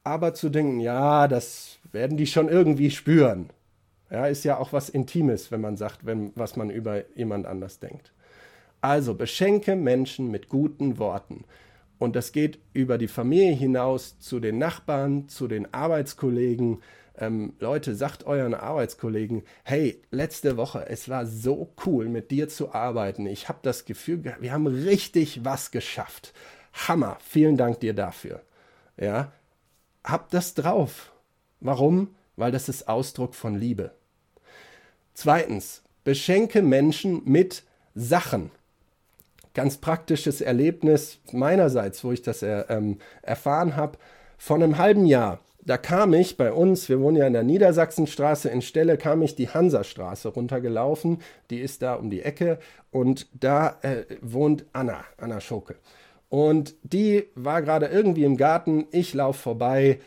aber 0.03 0.35
zu 0.35 0.49
denken, 0.49 0.81
ja, 0.81 1.29
das 1.29 1.79
werden 1.92 2.16
die 2.16 2.27
schon 2.27 2.49
irgendwie 2.49 2.90
spüren. 2.90 3.51
Ja, 4.11 4.27
ist 4.27 4.45
ja 4.45 4.59
auch 4.59 4.73
was 4.73 4.88
Intimes, 4.88 5.53
wenn 5.53 5.61
man 5.61 5.77
sagt, 5.77 6.05
wenn, 6.05 6.33
was 6.35 6.57
man 6.57 6.69
über 6.69 7.05
jemand 7.16 7.47
anders 7.47 7.79
denkt. 7.79 8.12
Also 8.81 9.14
beschenke 9.14 9.77
Menschen 9.77 10.33
mit 10.33 10.49
guten 10.49 10.99
Worten. 10.99 11.45
Und 11.99 12.16
das 12.16 12.33
geht 12.33 12.59
über 12.73 12.99
die 12.99 13.07
Familie 13.07 13.55
hinaus 13.55 14.19
zu 14.19 14.40
den 14.40 14.59
Nachbarn, 14.59 15.29
zu 15.29 15.47
den 15.47 15.73
Arbeitskollegen. 15.73 16.83
Ähm, 17.19 17.53
Leute, 17.61 17.95
sagt 17.95 18.27
euren 18.27 18.55
Arbeitskollegen, 18.55 19.45
hey, 19.62 20.03
letzte 20.11 20.57
Woche, 20.57 20.87
es 20.88 21.09
war 21.09 21.25
so 21.25 21.73
cool, 21.87 22.09
mit 22.09 22.33
dir 22.33 22.49
zu 22.49 22.75
arbeiten. 22.75 23.27
Ich 23.27 23.49
habe 23.49 23.61
das 23.62 23.85
Gefühl, 23.85 24.25
wir 24.25 24.53
haben 24.53 24.66
richtig 24.66 25.45
was 25.45 25.71
geschafft. 25.71 26.33
Hammer, 26.77 27.19
vielen 27.21 27.57
Dank 27.57 27.81
dir 27.81 27.95
dafür. 27.95 28.43
Ja, 28.97 29.33
habt 30.05 30.35
das 30.35 30.55
drauf. 30.55 31.12
Warum? 31.61 32.15
Weil 32.37 32.53
das 32.53 32.69
ist 32.69 32.89
Ausdruck 32.89 33.35
von 33.35 33.57
Liebe. 33.57 33.93
Zweitens, 35.15 35.83
beschenke 36.05 36.62
Menschen 36.62 37.23
mit 37.25 37.65
Sachen. 37.95 38.51
Ganz 39.55 39.79
praktisches 39.79 40.43
Erlebnis 40.43 41.19
meinerseits, 41.33 42.05
wo 42.05 42.12
ich 42.12 42.21
das 42.21 42.43
er, 42.43 42.69
ähm, 42.69 42.99
erfahren 43.23 43.75
habe, 43.75 43.99
vor 44.37 44.57
einem 44.57 44.77
halben 44.77 45.07
Jahr. 45.07 45.41
Da 45.65 45.79
kam 45.79 46.12
ich 46.15 46.37
bei 46.37 46.53
uns, 46.53 46.89
wir 46.89 47.01
wohnen 47.01 47.17
ja 47.17 47.27
in 47.27 47.33
der 47.33 47.43
Niedersachsenstraße 47.43 48.51
in 48.51 48.62
Stelle, 48.62 48.99
kam 48.99 49.23
ich 49.23 49.35
die 49.35 49.49
Hansastraße 49.49 50.29
runtergelaufen. 50.29 51.23
Die 51.51 51.59
ist 51.59 51.83
da 51.83 51.95
um 51.95 52.11
die 52.11 52.23
Ecke 52.23 52.59
und 52.93 53.27
da 53.33 53.79
äh, 53.83 54.05
wohnt 54.21 54.67
Anna, 54.73 55.05
Anna 55.17 55.41
Schoke. 55.41 55.77
Und 56.29 56.75
die 56.83 57.25
war 57.35 57.62
gerade 57.62 57.87
irgendwie 57.87 58.25
im 58.25 58.37
Garten. 58.37 58.87
Ich 58.91 59.15
laufe 59.15 59.41
vorbei, 59.41 60.01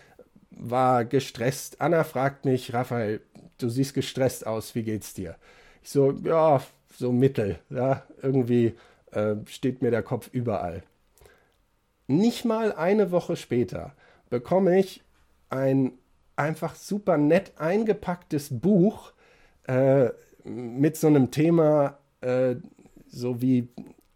war 0.52 1.06
gestresst. 1.06 1.80
Anna 1.80 2.04
fragt 2.04 2.46
mich, 2.46 2.74
Raphael, 2.74 3.22
du 3.58 3.70
siehst 3.70 3.94
gestresst 3.94 4.46
aus, 4.46 4.76
wie 4.76 4.84
geht's 4.84 5.14
dir? 5.14 5.36
Ich 5.82 5.90
so, 5.90 6.12
ja, 6.24 6.62
so 6.96 7.12
mittel, 7.12 7.60
ja, 7.70 8.04
irgendwie 8.22 8.76
äh, 9.12 9.36
steht 9.46 9.82
mir 9.82 9.92
der 9.92 10.04
Kopf 10.04 10.30
überall. 10.32 10.84
Nicht 12.08 12.44
mal 12.44 12.74
eine 12.74 13.12
Woche 13.12 13.36
später 13.36 13.94
bekomme 14.30 14.80
ich 14.80 15.04
ein 15.50 15.94
einfach 16.36 16.76
super 16.76 17.18
nett 17.18 17.54
eingepacktes 17.58 18.60
Buch 18.60 19.14
äh, 19.68 20.10
mit 20.44 20.98
so 20.98 21.08
einem 21.08 21.32
Thema, 21.32 21.98
äh, 22.22 22.56
so 23.08 23.42
wie 23.42 23.68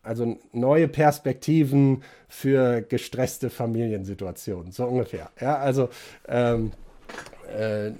also 0.03 0.37
neue 0.51 0.87
Perspektiven 0.87 2.03
für 2.27 2.81
gestresste 2.81 3.49
Familiensituationen, 3.49 4.71
so 4.71 4.85
ungefähr. 4.85 5.31
Ja, 5.39 5.57
also 5.57 5.89
ähm, 6.27 6.71
äh, 7.57 7.91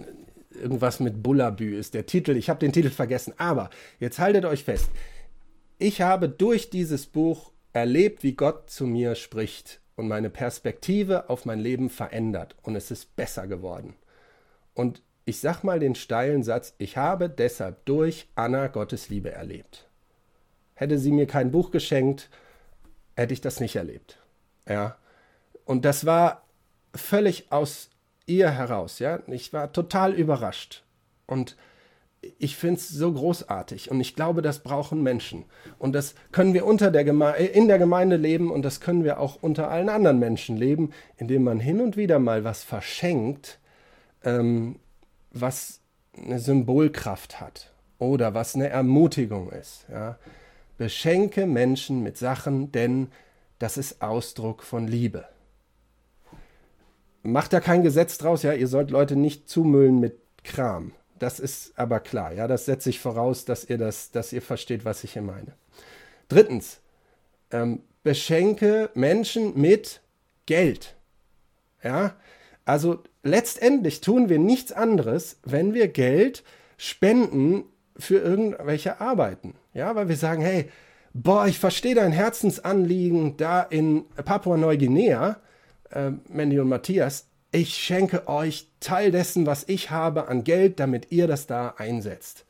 irgendwas 0.53 0.99
mit 0.99 1.23
Bullabü 1.23 1.77
ist 1.77 1.93
der 1.93 2.05
Titel. 2.05 2.35
Ich 2.35 2.49
habe 2.49 2.59
den 2.59 2.73
Titel 2.73 2.89
vergessen, 2.89 3.33
aber 3.37 3.69
jetzt 3.99 4.19
haltet 4.19 4.45
euch 4.45 4.63
fest. 4.63 4.89
Ich 5.79 6.01
habe 6.01 6.29
durch 6.29 6.69
dieses 6.69 7.05
Buch 7.07 7.51
erlebt, 7.71 8.23
wie 8.23 8.33
Gott 8.33 8.69
zu 8.69 8.85
mir 8.85 9.15
spricht 9.15 9.81
und 9.95 10.07
meine 10.07 10.29
Perspektive 10.29 11.29
auf 11.29 11.45
mein 11.45 11.59
Leben 11.59 11.89
verändert 11.89 12.55
und 12.61 12.75
es 12.75 12.91
ist 12.91 13.15
besser 13.15 13.47
geworden. 13.47 13.95
Und 14.73 15.01
ich 15.25 15.39
sag 15.39 15.63
mal 15.63 15.79
den 15.79 15.95
steilen 15.95 16.43
Satz, 16.43 16.75
ich 16.77 16.97
habe 16.97 17.29
deshalb 17.29 17.85
durch 17.85 18.27
Anna 18.35 18.67
Gottes 18.67 19.09
Liebe 19.09 19.31
erlebt. 19.31 19.87
Hätte 20.75 20.97
sie 20.97 21.11
mir 21.11 21.27
kein 21.27 21.51
Buch 21.51 21.71
geschenkt, 21.71 22.29
hätte 23.15 23.33
ich 23.33 23.41
das 23.41 23.59
nicht 23.59 23.75
erlebt. 23.75 24.19
Ja. 24.67 24.97
Und 25.65 25.85
das 25.85 26.05
war 26.05 26.43
völlig 26.95 27.51
aus 27.51 27.89
ihr 28.25 28.49
heraus, 28.51 28.99
ja. 28.99 29.19
Ich 29.27 29.53
war 29.53 29.71
total 29.71 30.13
überrascht. 30.13 30.83
Und 31.27 31.55
ich 32.39 32.55
finde 32.55 32.79
es 32.79 32.89
so 32.89 33.11
großartig 33.11 33.91
und 33.91 33.99
ich 33.99 34.15
glaube, 34.15 34.41
das 34.41 34.59
brauchen 34.59 35.03
Menschen. 35.03 35.45
Und 35.77 35.93
das 35.93 36.15
können 36.31 36.53
wir 36.53 36.65
unter 36.65 36.91
der 36.91 37.05
in 37.37 37.67
der 37.67 37.79
Gemeinde 37.79 38.15
leben 38.15 38.51
und 38.51 38.63
das 38.63 38.79
können 38.79 39.03
wir 39.03 39.19
auch 39.19 39.41
unter 39.41 39.69
allen 39.69 39.89
anderen 39.89 40.19
Menschen 40.19 40.57
leben, 40.57 40.91
indem 41.17 41.43
man 41.43 41.59
hin 41.59 41.81
und 41.81 41.97
wieder 41.97 42.19
mal 42.19 42.43
was 42.43 42.63
verschenkt, 42.63 43.59
ähm, 44.23 44.79
was 45.31 45.81
eine 46.15 46.39
Symbolkraft 46.39 47.41
hat 47.41 47.73
oder 47.99 48.33
was 48.33 48.55
eine 48.55 48.69
Ermutigung 48.69 49.51
ist. 49.51 49.85
Ja. 49.91 50.17
Beschenke 50.83 51.45
Menschen 51.45 52.03
mit 52.03 52.17
Sachen, 52.17 52.73
denn 52.73 53.07
das 53.57 53.77
ist 53.77 54.01
Ausdruck 54.01 54.63
von 54.63 54.85
Liebe. 54.85 55.23
Macht 57.21 57.53
da 57.53 57.61
kein 57.61 57.83
Gesetz 57.83 58.17
draus, 58.17 58.43
ja, 58.43 58.51
ihr 58.51 58.67
sollt 58.67 58.91
Leute 58.91 59.15
nicht 59.15 59.47
zumüllen 59.47 60.01
mit 60.01 60.19
Kram. 60.43 60.91
Das 61.19 61.39
ist 61.39 61.71
aber 61.79 62.01
klar, 62.01 62.33
ja, 62.33 62.49
das 62.49 62.65
setze 62.65 62.89
ich 62.89 62.99
voraus, 62.99 63.45
dass 63.45 63.63
ihr 63.63 63.77
das, 63.77 64.11
dass 64.11 64.33
ihr 64.33 64.41
versteht, 64.41 64.83
was 64.83 65.05
ich 65.05 65.13
hier 65.13 65.21
meine. 65.21 65.53
Drittens, 66.27 66.81
ähm, 67.51 67.83
beschenke 68.03 68.89
Menschen 68.93 69.57
mit 69.57 70.01
Geld. 70.47 70.97
Ja, 71.81 72.17
also 72.65 73.03
letztendlich 73.23 74.01
tun 74.01 74.27
wir 74.27 74.37
nichts 74.37 74.73
anderes, 74.73 75.39
wenn 75.45 75.73
wir 75.73 75.87
Geld 75.87 76.43
spenden 76.75 77.63
für 77.95 78.19
irgendwelche 78.19 78.99
Arbeiten. 78.99 79.55
Ja, 79.73 79.95
weil 79.95 80.07
wir 80.09 80.17
sagen, 80.17 80.41
hey, 80.41 80.69
boah, 81.13 81.47
ich 81.47 81.59
verstehe 81.59 81.95
dein 81.95 82.11
Herzensanliegen 82.11 83.37
da 83.37 83.61
in 83.61 84.05
Papua-Neuguinea, 84.23 85.37
äh, 85.91 86.11
Mandy 86.29 86.59
und 86.59 86.69
Matthias. 86.69 87.27
Ich 87.51 87.75
schenke 87.75 88.27
euch 88.27 88.67
Teil 88.79 89.11
dessen, 89.11 89.45
was 89.45 89.67
ich 89.67 89.91
habe 89.91 90.27
an 90.27 90.43
Geld, 90.43 90.79
damit 90.79 91.11
ihr 91.11 91.27
das 91.27 91.47
da 91.47 91.75
einsetzt. 91.77 92.45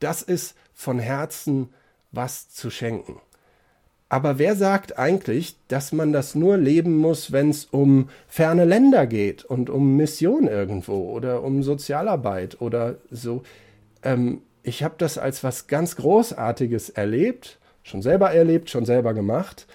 Das 0.00 0.22
ist 0.22 0.54
von 0.74 0.98
Herzen 0.98 1.70
was 2.12 2.50
zu 2.50 2.70
schenken. 2.70 3.20
Aber 4.08 4.38
wer 4.38 4.54
sagt 4.54 4.98
eigentlich, 4.98 5.56
dass 5.66 5.92
man 5.92 6.12
das 6.12 6.34
nur 6.34 6.56
leben 6.56 6.96
muss, 6.96 7.32
wenn 7.32 7.50
es 7.50 7.64
um 7.64 8.08
ferne 8.28 8.64
Länder 8.64 9.06
geht 9.06 9.44
und 9.44 9.70
um 9.70 9.96
Mission 9.96 10.46
irgendwo 10.46 11.10
oder 11.10 11.42
um 11.42 11.62
Sozialarbeit 11.62 12.60
oder 12.60 12.96
so? 13.10 13.42
Ähm, 14.02 14.42
ich 14.64 14.82
habe 14.82 14.94
das 14.98 15.18
als 15.18 15.44
was 15.44 15.68
ganz 15.68 15.94
Großartiges 15.94 16.88
erlebt, 16.88 17.58
schon 17.82 18.02
selber 18.02 18.32
erlebt, 18.32 18.70
schon 18.70 18.86
selber 18.86 19.12
gemacht, 19.14 19.66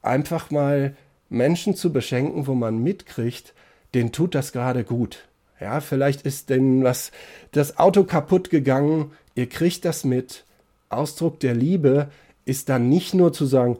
einfach 0.00 0.50
mal 0.50 0.96
Menschen 1.28 1.74
zu 1.74 1.92
beschenken, 1.92 2.46
wo 2.46 2.54
man 2.54 2.78
mitkriegt, 2.78 3.52
denen 3.94 4.12
tut 4.12 4.34
das 4.34 4.52
gerade 4.52 4.84
gut. 4.84 5.26
Ja, 5.60 5.80
vielleicht 5.80 6.22
ist 6.22 6.50
denn 6.50 6.84
was 6.84 7.10
das 7.50 7.78
Auto 7.78 8.04
kaputt 8.04 8.48
gegangen, 8.48 9.10
ihr 9.34 9.48
kriegt 9.48 9.84
das 9.84 10.04
mit. 10.04 10.44
Ausdruck 10.88 11.40
der 11.40 11.54
Liebe 11.54 12.08
ist 12.44 12.68
dann 12.68 12.88
nicht 12.88 13.14
nur 13.14 13.32
zu 13.32 13.44
sagen, 13.44 13.76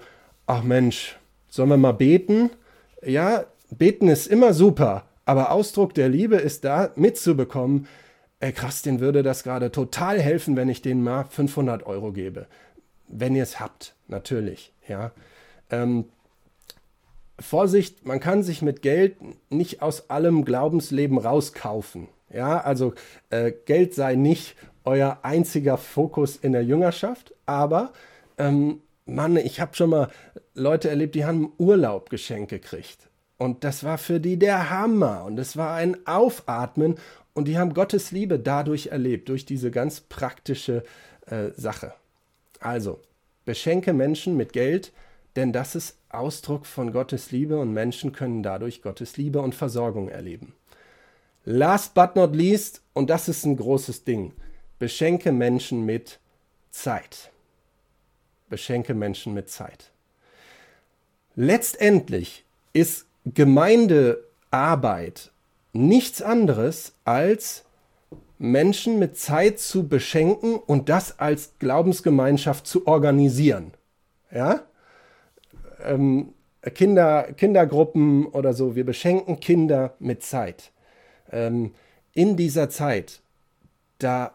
ach 0.46 0.64
Mensch, 0.64 1.16
sollen 1.48 1.70
wir 1.70 1.76
mal 1.76 1.92
beten? 1.92 2.50
Ja, 3.06 3.44
beten 3.70 4.08
ist 4.08 4.26
immer 4.26 4.52
super, 4.52 5.04
aber 5.24 5.52
Ausdruck 5.52 5.94
der 5.94 6.08
Liebe 6.08 6.36
ist 6.36 6.64
da 6.64 6.90
mitzubekommen, 6.96 7.86
ey 8.40 8.52
krass, 8.52 8.82
den 8.82 9.00
würde 9.00 9.22
das 9.22 9.42
gerade 9.42 9.70
total 9.72 10.20
helfen, 10.20 10.56
wenn 10.56 10.68
ich 10.68 10.82
denen 10.82 11.02
mal 11.02 11.24
500 11.24 11.84
Euro 11.86 12.12
gebe. 12.12 12.46
Wenn 13.08 13.34
ihr 13.34 13.42
es 13.42 13.60
habt, 13.60 13.94
natürlich, 14.06 14.72
ja. 14.86 15.12
Ähm, 15.70 16.06
Vorsicht, 17.40 18.04
man 18.04 18.20
kann 18.20 18.42
sich 18.42 18.62
mit 18.62 18.82
Geld 18.82 19.16
nicht 19.50 19.80
aus 19.80 20.10
allem 20.10 20.44
Glaubensleben 20.44 21.18
rauskaufen. 21.18 22.08
Ja, 22.30 22.60
also 22.60 22.94
äh, 23.30 23.52
Geld 23.64 23.94
sei 23.94 24.16
nicht 24.16 24.56
euer 24.84 25.20
einziger 25.22 25.78
Fokus 25.78 26.36
in 26.36 26.52
der 26.52 26.64
Jüngerschaft, 26.64 27.34
aber 27.46 27.92
ähm, 28.38 28.82
Mann, 29.06 29.36
ich 29.36 29.60
habe 29.60 29.74
schon 29.74 29.90
mal 29.90 30.10
Leute 30.54 30.90
erlebt, 30.90 31.14
die 31.14 31.24
haben 31.24 31.52
Urlaub 31.58 32.10
geschenkt 32.10 32.50
gekriegt. 32.50 33.08
Und 33.38 33.64
das 33.64 33.84
war 33.84 33.98
für 33.98 34.20
die 34.20 34.38
der 34.38 34.68
Hammer. 34.68 35.24
Und 35.24 35.38
es 35.38 35.56
war 35.56 35.76
ein 35.76 36.06
Aufatmen. 36.06 36.96
Und 37.34 37.46
die 37.46 37.58
haben 37.58 37.74
Gottes 37.74 38.10
Liebe 38.10 38.38
dadurch 38.38 38.88
erlebt, 38.88 39.28
durch 39.28 39.44
diese 39.44 39.70
ganz 39.70 40.00
praktische 40.00 40.84
äh, 41.26 41.50
Sache. 41.56 41.94
Also, 42.60 43.00
beschenke 43.44 43.92
Menschen 43.92 44.36
mit 44.36 44.52
Geld, 44.52 44.92
denn 45.36 45.52
das 45.52 45.74
ist 45.74 45.96
Ausdruck 46.08 46.66
von 46.66 46.92
Gottes 46.92 47.30
Liebe 47.30 47.58
und 47.58 47.72
Menschen 47.72 48.12
können 48.12 48.42
dadurch 48.42 48.82
Gottes 48.82 49.16
Liebe 49.16 49.40
und 49.40 49.54
Versorgung 49.54 50.08
erleben. 50.08 50.54
Last 51.44 51.94
but 51.94 52.16
not 52.16 52.34
least, 52.34 52.82
und 52.92 53.08
das 53.08 53.28
ist 53.28 53.44
ein 53.44 53.56
großes 53.56 54.04
Ding, 54.04 54.32
beschenke 54.78 55.32
Menschen 55.32 55.86
mit 55.86 56.18
Zeit. 56.70 57.30
Beschenke 58.48 58.94
Menschen 58.94 59.34
mit 59.34 59.48
Zeit. 59.48 59.90
Letztendlich 61.36 62.44
ist 62.72 63.06
Gemeindearbeit 63.24 65.30
nichts 65.72 66.22
anderes 66.22 66.92
als 67.04 67.64
Menschen 68.38 68.98
mit 68.98 69.18
Zeit 69.18 69.58
zu 69.58 69.88
beschenken 69.88 70.56
und 70.56 70.88
das 70.88 71.18
als 71.18 71.58
Glaubensgemeinschaft 71.58 72.66
zu 72.66 72.86
organisieren. 72.86 73.72
Ja? 74.30 74.62
Ähm, 75.84 76.34
Kinder, 76.74 77.32
Kindergruppen 77.36 78.26
oder 78.26 78.52
so, 78.52 78.76
wir 78.76 78.84
beschenken 78.84 79.40
Kinder 79.40 79.94
mit 79.98 80.22
Zeit. 80.22 80.72
Ähm, 81.30 81.74
in 82.14 82.36
dieser 82.36 82.68
Zeit, 82.68 83.20
da 83.98 84.32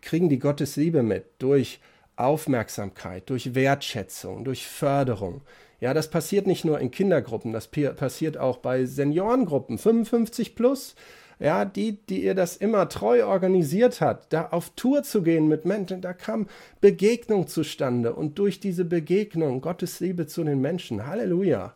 kriegen 0.00 0.28
die 0.28 0.38
Gottes 0.38 0.76
Liebe 0.76 1.02
mit 1.02 1.24
durch 1.38 1.80
Aufmerksamkeit, 2.16 3.28
durch 3.30 3.54
Wertschätzung, 3.54 4.44
durch 4.44 4.66
Förderung. 4.66 5.42
Ja, 5.80 5.94
das 5.94 6.10
passiert 6.10 6.46
nicht 6.46 6.64
nur 6.64 6.78
in 6.78 6.90
Kindergruppen, 6.90 7.52
das 7.52 7.68
passiert 7.68 8.36
auch 8.36 8.58
bei 8.58 8.84
Seniorengruppen, 8.84 9.78
55 9.78 10.54
plus. 10.54 10.94
Ja, 11.38 11.64
die, 11.64 11.92
die 12.06 12.22
ihr 12.22 12.34
das 12.34 12.58
immer 12.58 12.86
treu 12.90 13.24
organisiert 13.24 14.02
hat, 14.02 14.30
da 14.30 14.48
auf 14.48 14.70
Tour 14.76 15.02
zu 15.04 15.22
gehen 15.22 15.48
mit 15.48 15.64
Menschen, 15.64 16.02
da 16.02 16.12
kam 16.12 16.46
Begegnung 16.82 17.48
zustande 17.48 18.12
und 18.14 18.38
durch 18.38 18.60
diese 18.60 18.84
Begegnung 18.84 19.62
Gottes 19.62 20.00
Liebe 20.00 20.26
zu 20.26 20.44
den 20.44 20.60
Menschen. 20.60 21.06
Halleluja. 21.06 21.72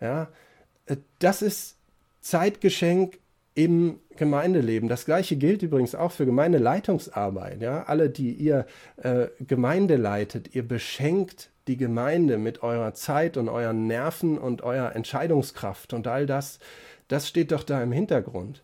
Ja, 0.00 0.28
äh, 0.86 0.96
das 1.18 1.42
ist 1.42 1.76
Zeitgeschenk 2.22 3.18
im 3.54 3.98
Gemeindeleben. 4.16 4.88
Das 4.88 5.04
gleiche 5.04 5.36
gilt 5.36 5.62
übrigens 5.62 5.94
auch 5.94 6.12
für 6.12 6.26
Gemeindeleitungsarbeit. 6.26 7.60
Ja? 7.60 7.84
Alle, 7.84 8.10
die 8.10 8.32
ihr 8.32 8.66
äh, 8.96 9.26
Gemeinde 9.40 9.96
leitet, 9.96 10.54
ihr 10.54 10.66
beschenkt 10.66 11.50
die 11.68 11.76
Gemeinde 11.76 12.38
mit 12.38 12.62
eurer 12.62 12.94
Zeit 12.94 13.36
und 13.36 13.48
euren 13.48 13.86
Nerven 13.86 14.38
und 14.38 14.62
eurer 14.62 14.96
Entscheidungskraft 14.96 15.92
und 15.92 16.06
all 16.06 16.26
das, 16.26 16.58
das 17.08 17.28
steht 17.28 17.52
doch 17.52 17.62
da 17.62 17.82
im 17.82 17.92
Hintergrund. 17.92 18.62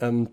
Ähm, 0.00 0.28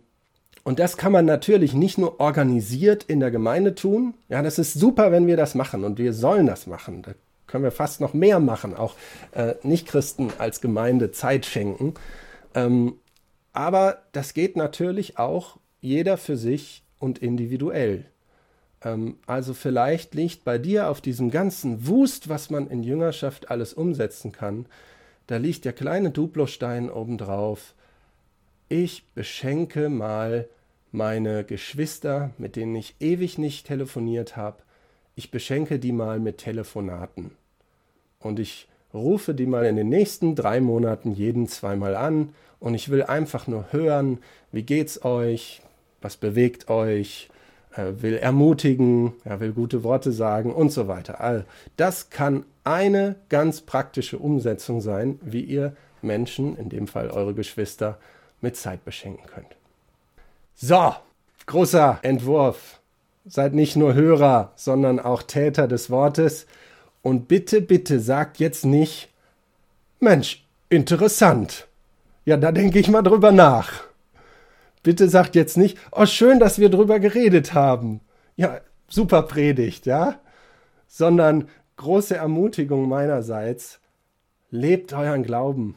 und 0.64 0.80
das 0.80 0.98
kann 0.98 1.12
man 1.12 1.26
natürlich 1.26 1.74
nicht 1.74 1.98
nur 1.98 2.20
organisiert 2.20 3.04
in 3.04 3.20
der 3.20 3.32
Gemeinde 3.32 3.76
tun. 3.76 4.14
Ja, 4.28 4.42
das 4.42 4.60
ist 4.60 4.74
super, 4.74 5.12
wenn 5.12 5.26
wir 5.26 5.38
das 5.38 5.56
machen 5.56 5.84
und 5.84 5.98
wir 5.98 6.14
sollen 6.14 6.46
das 6.46 6.68
machen. 6.68 7.02
Da 7.02 7.14
können 7.48 7.64
wir 7.64 7.72
fast 7.72 8.02
noch 8.02 8.14
mehr 8.14 8.40
machen, 8.40 8.76
auch 8.76 8.96
äh, 9.32 9.56
Nichtchristen 9.64 10.32
als 10.38 10.62
Gemeinde 10.62 11.12
Zeit 11.12 11.46
schenken. 11.46 11.96
Ähm, 12.54 12.96
aber 13.60 14.04
das 14.14 14.34
geht 14.34 14.56
natürlich 14.56 15.20
auch 15.20 15.58
jeder 15.82 16.16
für 16.16 16.38
sich 16.38 16.82
und 16.98 17.20
individuell. 17.20 18.06
Ähm, 18.82 19.18
also 19.28 19.54
vielleicht 19.54 20.16
liegt 20.16 20.46
bei 20.46 20.58
dir 20.58 20.90
auf 20.90 21.02
diesem 21.02 21.30
ganzen 21.30 21.86
Wust, 21.86 22.30
was 22.30 22.50
man 22.50 22.70
in 22.70 22.84
Jüngerschaft 22.84 23.52
alles 23.52 23.74
umsetzen 23.74 24.32
kann, 24.32 24.66
da 25.28 25.36
liegt 25.36 25.66
der 25.66 25.74
kleine 25.74 26.10
Duplostein 26.10 26.90
obendrauf. 26.90 27.74
Ich 28.70 29.04
beschenke 29.14 29.90
mal 29.90 30.48
meine 30.94 31.44
Geschwister, 31.44 32.30
mit 32.38 32.56
denen 32.56 32.78
ich 32.78 32.96
ewig 33.02 33.38
nicht 33.38 33.68
telefoniert 33.68 34.38
habe. 34.38 34.64
Ich 35.16 35.32
beschenke 35.32 35.80
die 35.80 35.92
mal 35.92 36.22
mit 36.22 36.38
Telefonaten. 36.38 37.32
Und 38.20 38.40
ich 38.40 38.70
rufe 38.94 39.34
die 39.34 39.48
mal 39.48 39.66
in 39.66 39.76
den 39.76 39.90
nächsten 39.90 40.34
drei 40.34 40.62
Monaten 40.62 41.12
jeden 41.12 41.50
zweimal 41.50 41.98
an 41.98 42.34
und 42.60 42.74
ich 42.74 42.90
will 42.90 43.04
einfach 43.04 43.48
nur 43.48 43.72
hören, 43.72 44.20
wie 44.52 44.64
geht's 44.64 45.04
euch, 45.04 45.62
was 46.02 46.18
bewegt 46.18 46.70
euch, 46.70 47.30
äh, 47.76 48.02
will 48.02 48.18
ermutigen, 48.18 49.14
er 49.24 49.40
will 49.40 49.54
gute 49.54 49.84
Worte 49.84 50.12
sagen 50.12 50.54
und 50.54 50.72
so 50.72 50.88
weiter. 50.88 51.22
All 51.22 51.46
das 51.78 52.10
kann 52.10 52.46
eine 52.64 53.16
ganz 53.30 53.62
praktische 53.62 54.18
Umsetzung 54.18 54.82
sein, 54.82 55.20
wie 55.22 55.42
ihr 55.42 55.76
Menschen, 56.02 56.58
in 56.58 56.70
dem 56.70 56.88
Fall 56.88 57.10
eure 57.10 57.34
Geschwister, 57.34 57.98
mit 58.42 58.56
Zeit 58.56 58.86
beschenken 58.86 59.26
könnt. 59.28 59.56
So, 60.56 60.94
großer 61.46 62.00
Entwurf. 62.02 62.80
Seid 63.26 63.54
nicht 63.54 63.76
nur 63.76 63.94
Hörer, 63.94 64.54
sondern 64.56 65.00
auch 65.00 65.24
Täter 65.24 65.68
des 65.68 65.90
Wortes. 65.90 66.48
Und 67.02 67.28
bitte, 67.28 67.62
bitte 67.62 68.00
sagt 68.00 68.40
jetzt 68.40 68.66
nicht, 68.66 69.10
Mensch, 70.00 70.46
interessant. 70.70 71.69
Ja, 72.30 72.38
da 72.38 72.52
denke 72.52 72.78
ich 72.78 72.90
mal 72.90 73.02
drüber 73.02 73.32
nach. 73.32 73.72
Bitte 74.84 75.10
sagt 75.10 75.34
jetzt 75.34 75.58
nicht, 75.58 75.80
oh 75.92 76.06
schön, 76.06 76.40
dass 76.40 76.60
wir 76.60 76.70
drüber 76.70 77.00
geredet 77.00 77.56
haben. 77.56 78.02
Ja, 78.36 78.62
super 78.88 79.24
Predigt, 79.24 79.88
ja? 79.88 80.20
Sondern 80.86 81.48
große 81.78 82.16
Ermutigung 82.16 82.88
meinerseits, 82.88 83.80
lebt 84.52 84.94
euren 84.94 85.24
Glauben. 85.24 85.76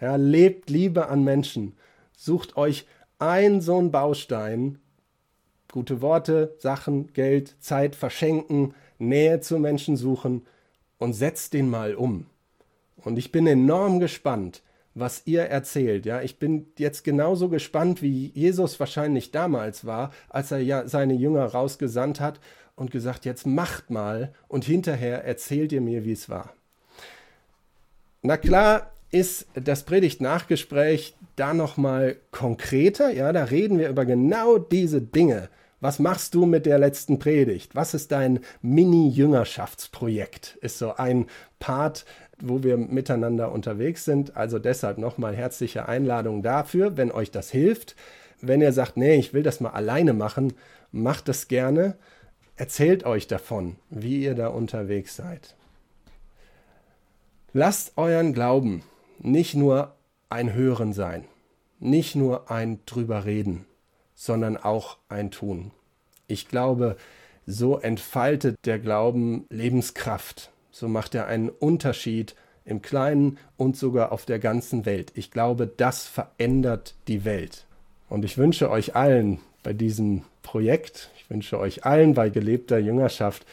Ja, 0.00 0.16
lebt 0.16 0.68
Liebe 0.68 1.06
an 1.10 1.22
Menschen. 1.22 1.76
Sucht 2.16 2.56
euch 2.56 2.88
ein 3.20 3.60
so 3.60 3.78
ein 3.78 3.92
Baustein, 3.92 4.80
gute 5.70 6.02
Worte, 6.02 6.56
Sachen, 6.58 7.12
Geld, 7.12 7.54
Zeit 7.62 7.94
verschenken, 7.94 8.74
Nähe 8.98 9.38
zu 9.38 9.60
Menschen 9.60 9.96
suchen 9.96 10.44
und 10.98 11.12
setzt 11.12 11.52
den 11.52 11.70
mal 11.70 11.94
um. 11.94 12.26
Und 12.96 13.16
ich 13.16 13.30
bin 13.30 13.46
enorm 13.46 14.00
gespannt, 14.00 14.63
was 14.94 15.22
ihr 15.24 15.42
erzählt. 15.42 16.06
Ja, 16.06 16.22
ich 16.22 16.38
bin 16.38 16.66
jetzt 16.78 17.04
genauso 17.04 17.48
gespannt, 17.48 18.00
wie 18.02 18.30
Jesus 18.34 18.78
wahrscheinlich 18.78 19.32
damals 19.32 19.84
war, 19.84 20.12
als 20.28 20.50
er 20.50 20.58
ja 20.58 20.86
seine 20.88 21.14
Jünger 21.14 21.46
rausgesandt 21.46 22.20
hat 22.20 22.40
und 22.76 22.90
gesagt, 22.90 23.24
jetzt 23.24 23.46
macht 23.46 23.90
mal 23.90 24.32
und 24.48 24.64
hinterher 24.64 25.24
erzählt 25.24 25.72
ihr 25.72 25.80
mir, 25.80 26.04
wie 26.04 26.12
es 26.12 26.28
war. 26.28 26.52
Na 28.22 28.36
klar 28.36 28.92
ist 29.10 29.46
das 29.54 29.84
Predigt-Nachgespräch 29.84 31.14
da 31.36 31.54
nochmal 31.54 32.16
konkreter. 32.30 33.12
Ja, 33.12 33.32
da 33.32 33.44
reden 33.44 33.78
wir 33.78 33.88
über 33.88 34.04
genau 34.04 34.58
diese 34.58 35.00
Dinge. 35.00 35.48
Was 35.80 35.98
machst 35.98 36.34
du 36.34 36.46
mit 36.46 36.66
der 36.66 36.78
letzten 36.78 37.18
Predigt? 37.18 37.74
Was 37.74 37.92
ist 37.94 38.10
dein 38.10 38.40
Mini-Jüngerschaftsprojekt? 38.62 40.56
Ist 40.62 40.78
so 40.78 40.94
ein 40.94 41.26
Part 41.58 42.06
wo 42.48 42.62
wir 42.62 42.76
miteinander 42.76 43.52
unterwegs 43.52 44.04
sind. 44.04 44.36
Also 44.36 44.58
deshalb 44.58 44.98
nochmal 44.98 45.34
herzliche 45.34 45.88
Einladung 45.88 46.42
dafür, 46.42 46.96
wenn 46.96 47.10
euch 47.10 47.30
das 47.30 47.50
hilft. 47.50 47.96
Wenn 48.40 48.60
ihr 48.60 48.72
sagt, 48.72 48.96
nee, 48.96 49.16
ich 49.16 49.32
will 49.32 49.42
das 49.42 49.60
mal 49.60 49.70
alleine 49.70 50.12
machen, 50.12 50.52
macht 50.92 51.28
das 51.28 51.48
gerne. 51.48 51.96
Erzählt 52.56 53.04
euch 53.04 53.26
davon, 53.26 53.76
wie 53.90 54.22
ihr 54.22 54.34
da 54.34 54.48
unterwegs 54.48 55.16
seid. 55.16 55.56
Lasst 57.52 57.92
euren 57.96 58.32
Glauben 58.32 58.82
nicht 59.18 59.54
nur 59.54 59.94
ein 60.28 60.52
Hören 60.52 60.92
sein, 60.92 61.24
nicht 61.78 62.16
nur 62.16 62.50
ein 62.50 62.80
drüber 62.86 63.24
reden, 63.24 63.64
sondern 64.14 64.56
auch 64.56 64.98
ein 65.08 65.30
Tun. 65.30 65.70
Ich 66.26 66.48
glaube, 66.48 66.96
so 67.46 67.78
entfaltet 67.78 68.56
der 68.64 68.78
Glauben 68.78 69.46
Lebenskraft 69.50 70.50
so 70.74 70.88
macht 70.88 71.14
er 71.14 71.28
einen 71.28 71.50
Unterschied 71.50 72.34
im 72.64 72.82
Kleinen 72.82 73.38
und 73.56 73.76
sogar 73.76 74.10
auf 74.10 74.26
der 74.26 74.40
ganzen 74.40 74.84
Welt. 74.86 75.12
Ich 75.14 75.30
glaube, 75.30 75.68
das 75.68 76.04
verändert 76.04 76.94
die 77.06 77.24
Welt. 77.24 77.64
Und 78.08 78.24
ich 78.24 78.38
wünsche 78.38 78.68
euch 78.70 78.96
allen 78.96 79.38
bei 79.62 79.72
diesem 79.72 80.22
Projekt, 80.42 81.10
ich 81.16 81.30
wünsche 81.30 81.60
euch 81.60 81.86
allen 81.86 82.14
bei 82.14 82.28
gelebter 82.28 82.78
Jüngerschaft 82.78 83.46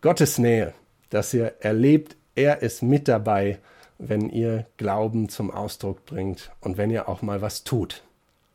Gottes 0.00 0.38
Nähe, 0.38 0.74
dass 1.10 1.32
ihr 1.32 1.54
erlebt, 1.60 2.16
er 2.34 2.62
ist 2.62 2.82
mit 2.82 3.06
dabei, 3.06 3.58
wenn 3.98 4.28
ihr 4.28 4.66
Glauben 4.76 5.28
zum 5.28 5.52
Ausdruck 5.52 6.04
bringt 6.04 6.50
und 6.60 6.76
wenn 6.78 6.90
ihr 6.90 7.08
auch 7.08 7.22
mal 7.22 7.42
was 7.42 7.62
tut. 7.62 8.02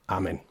Amen. 0.08 0.42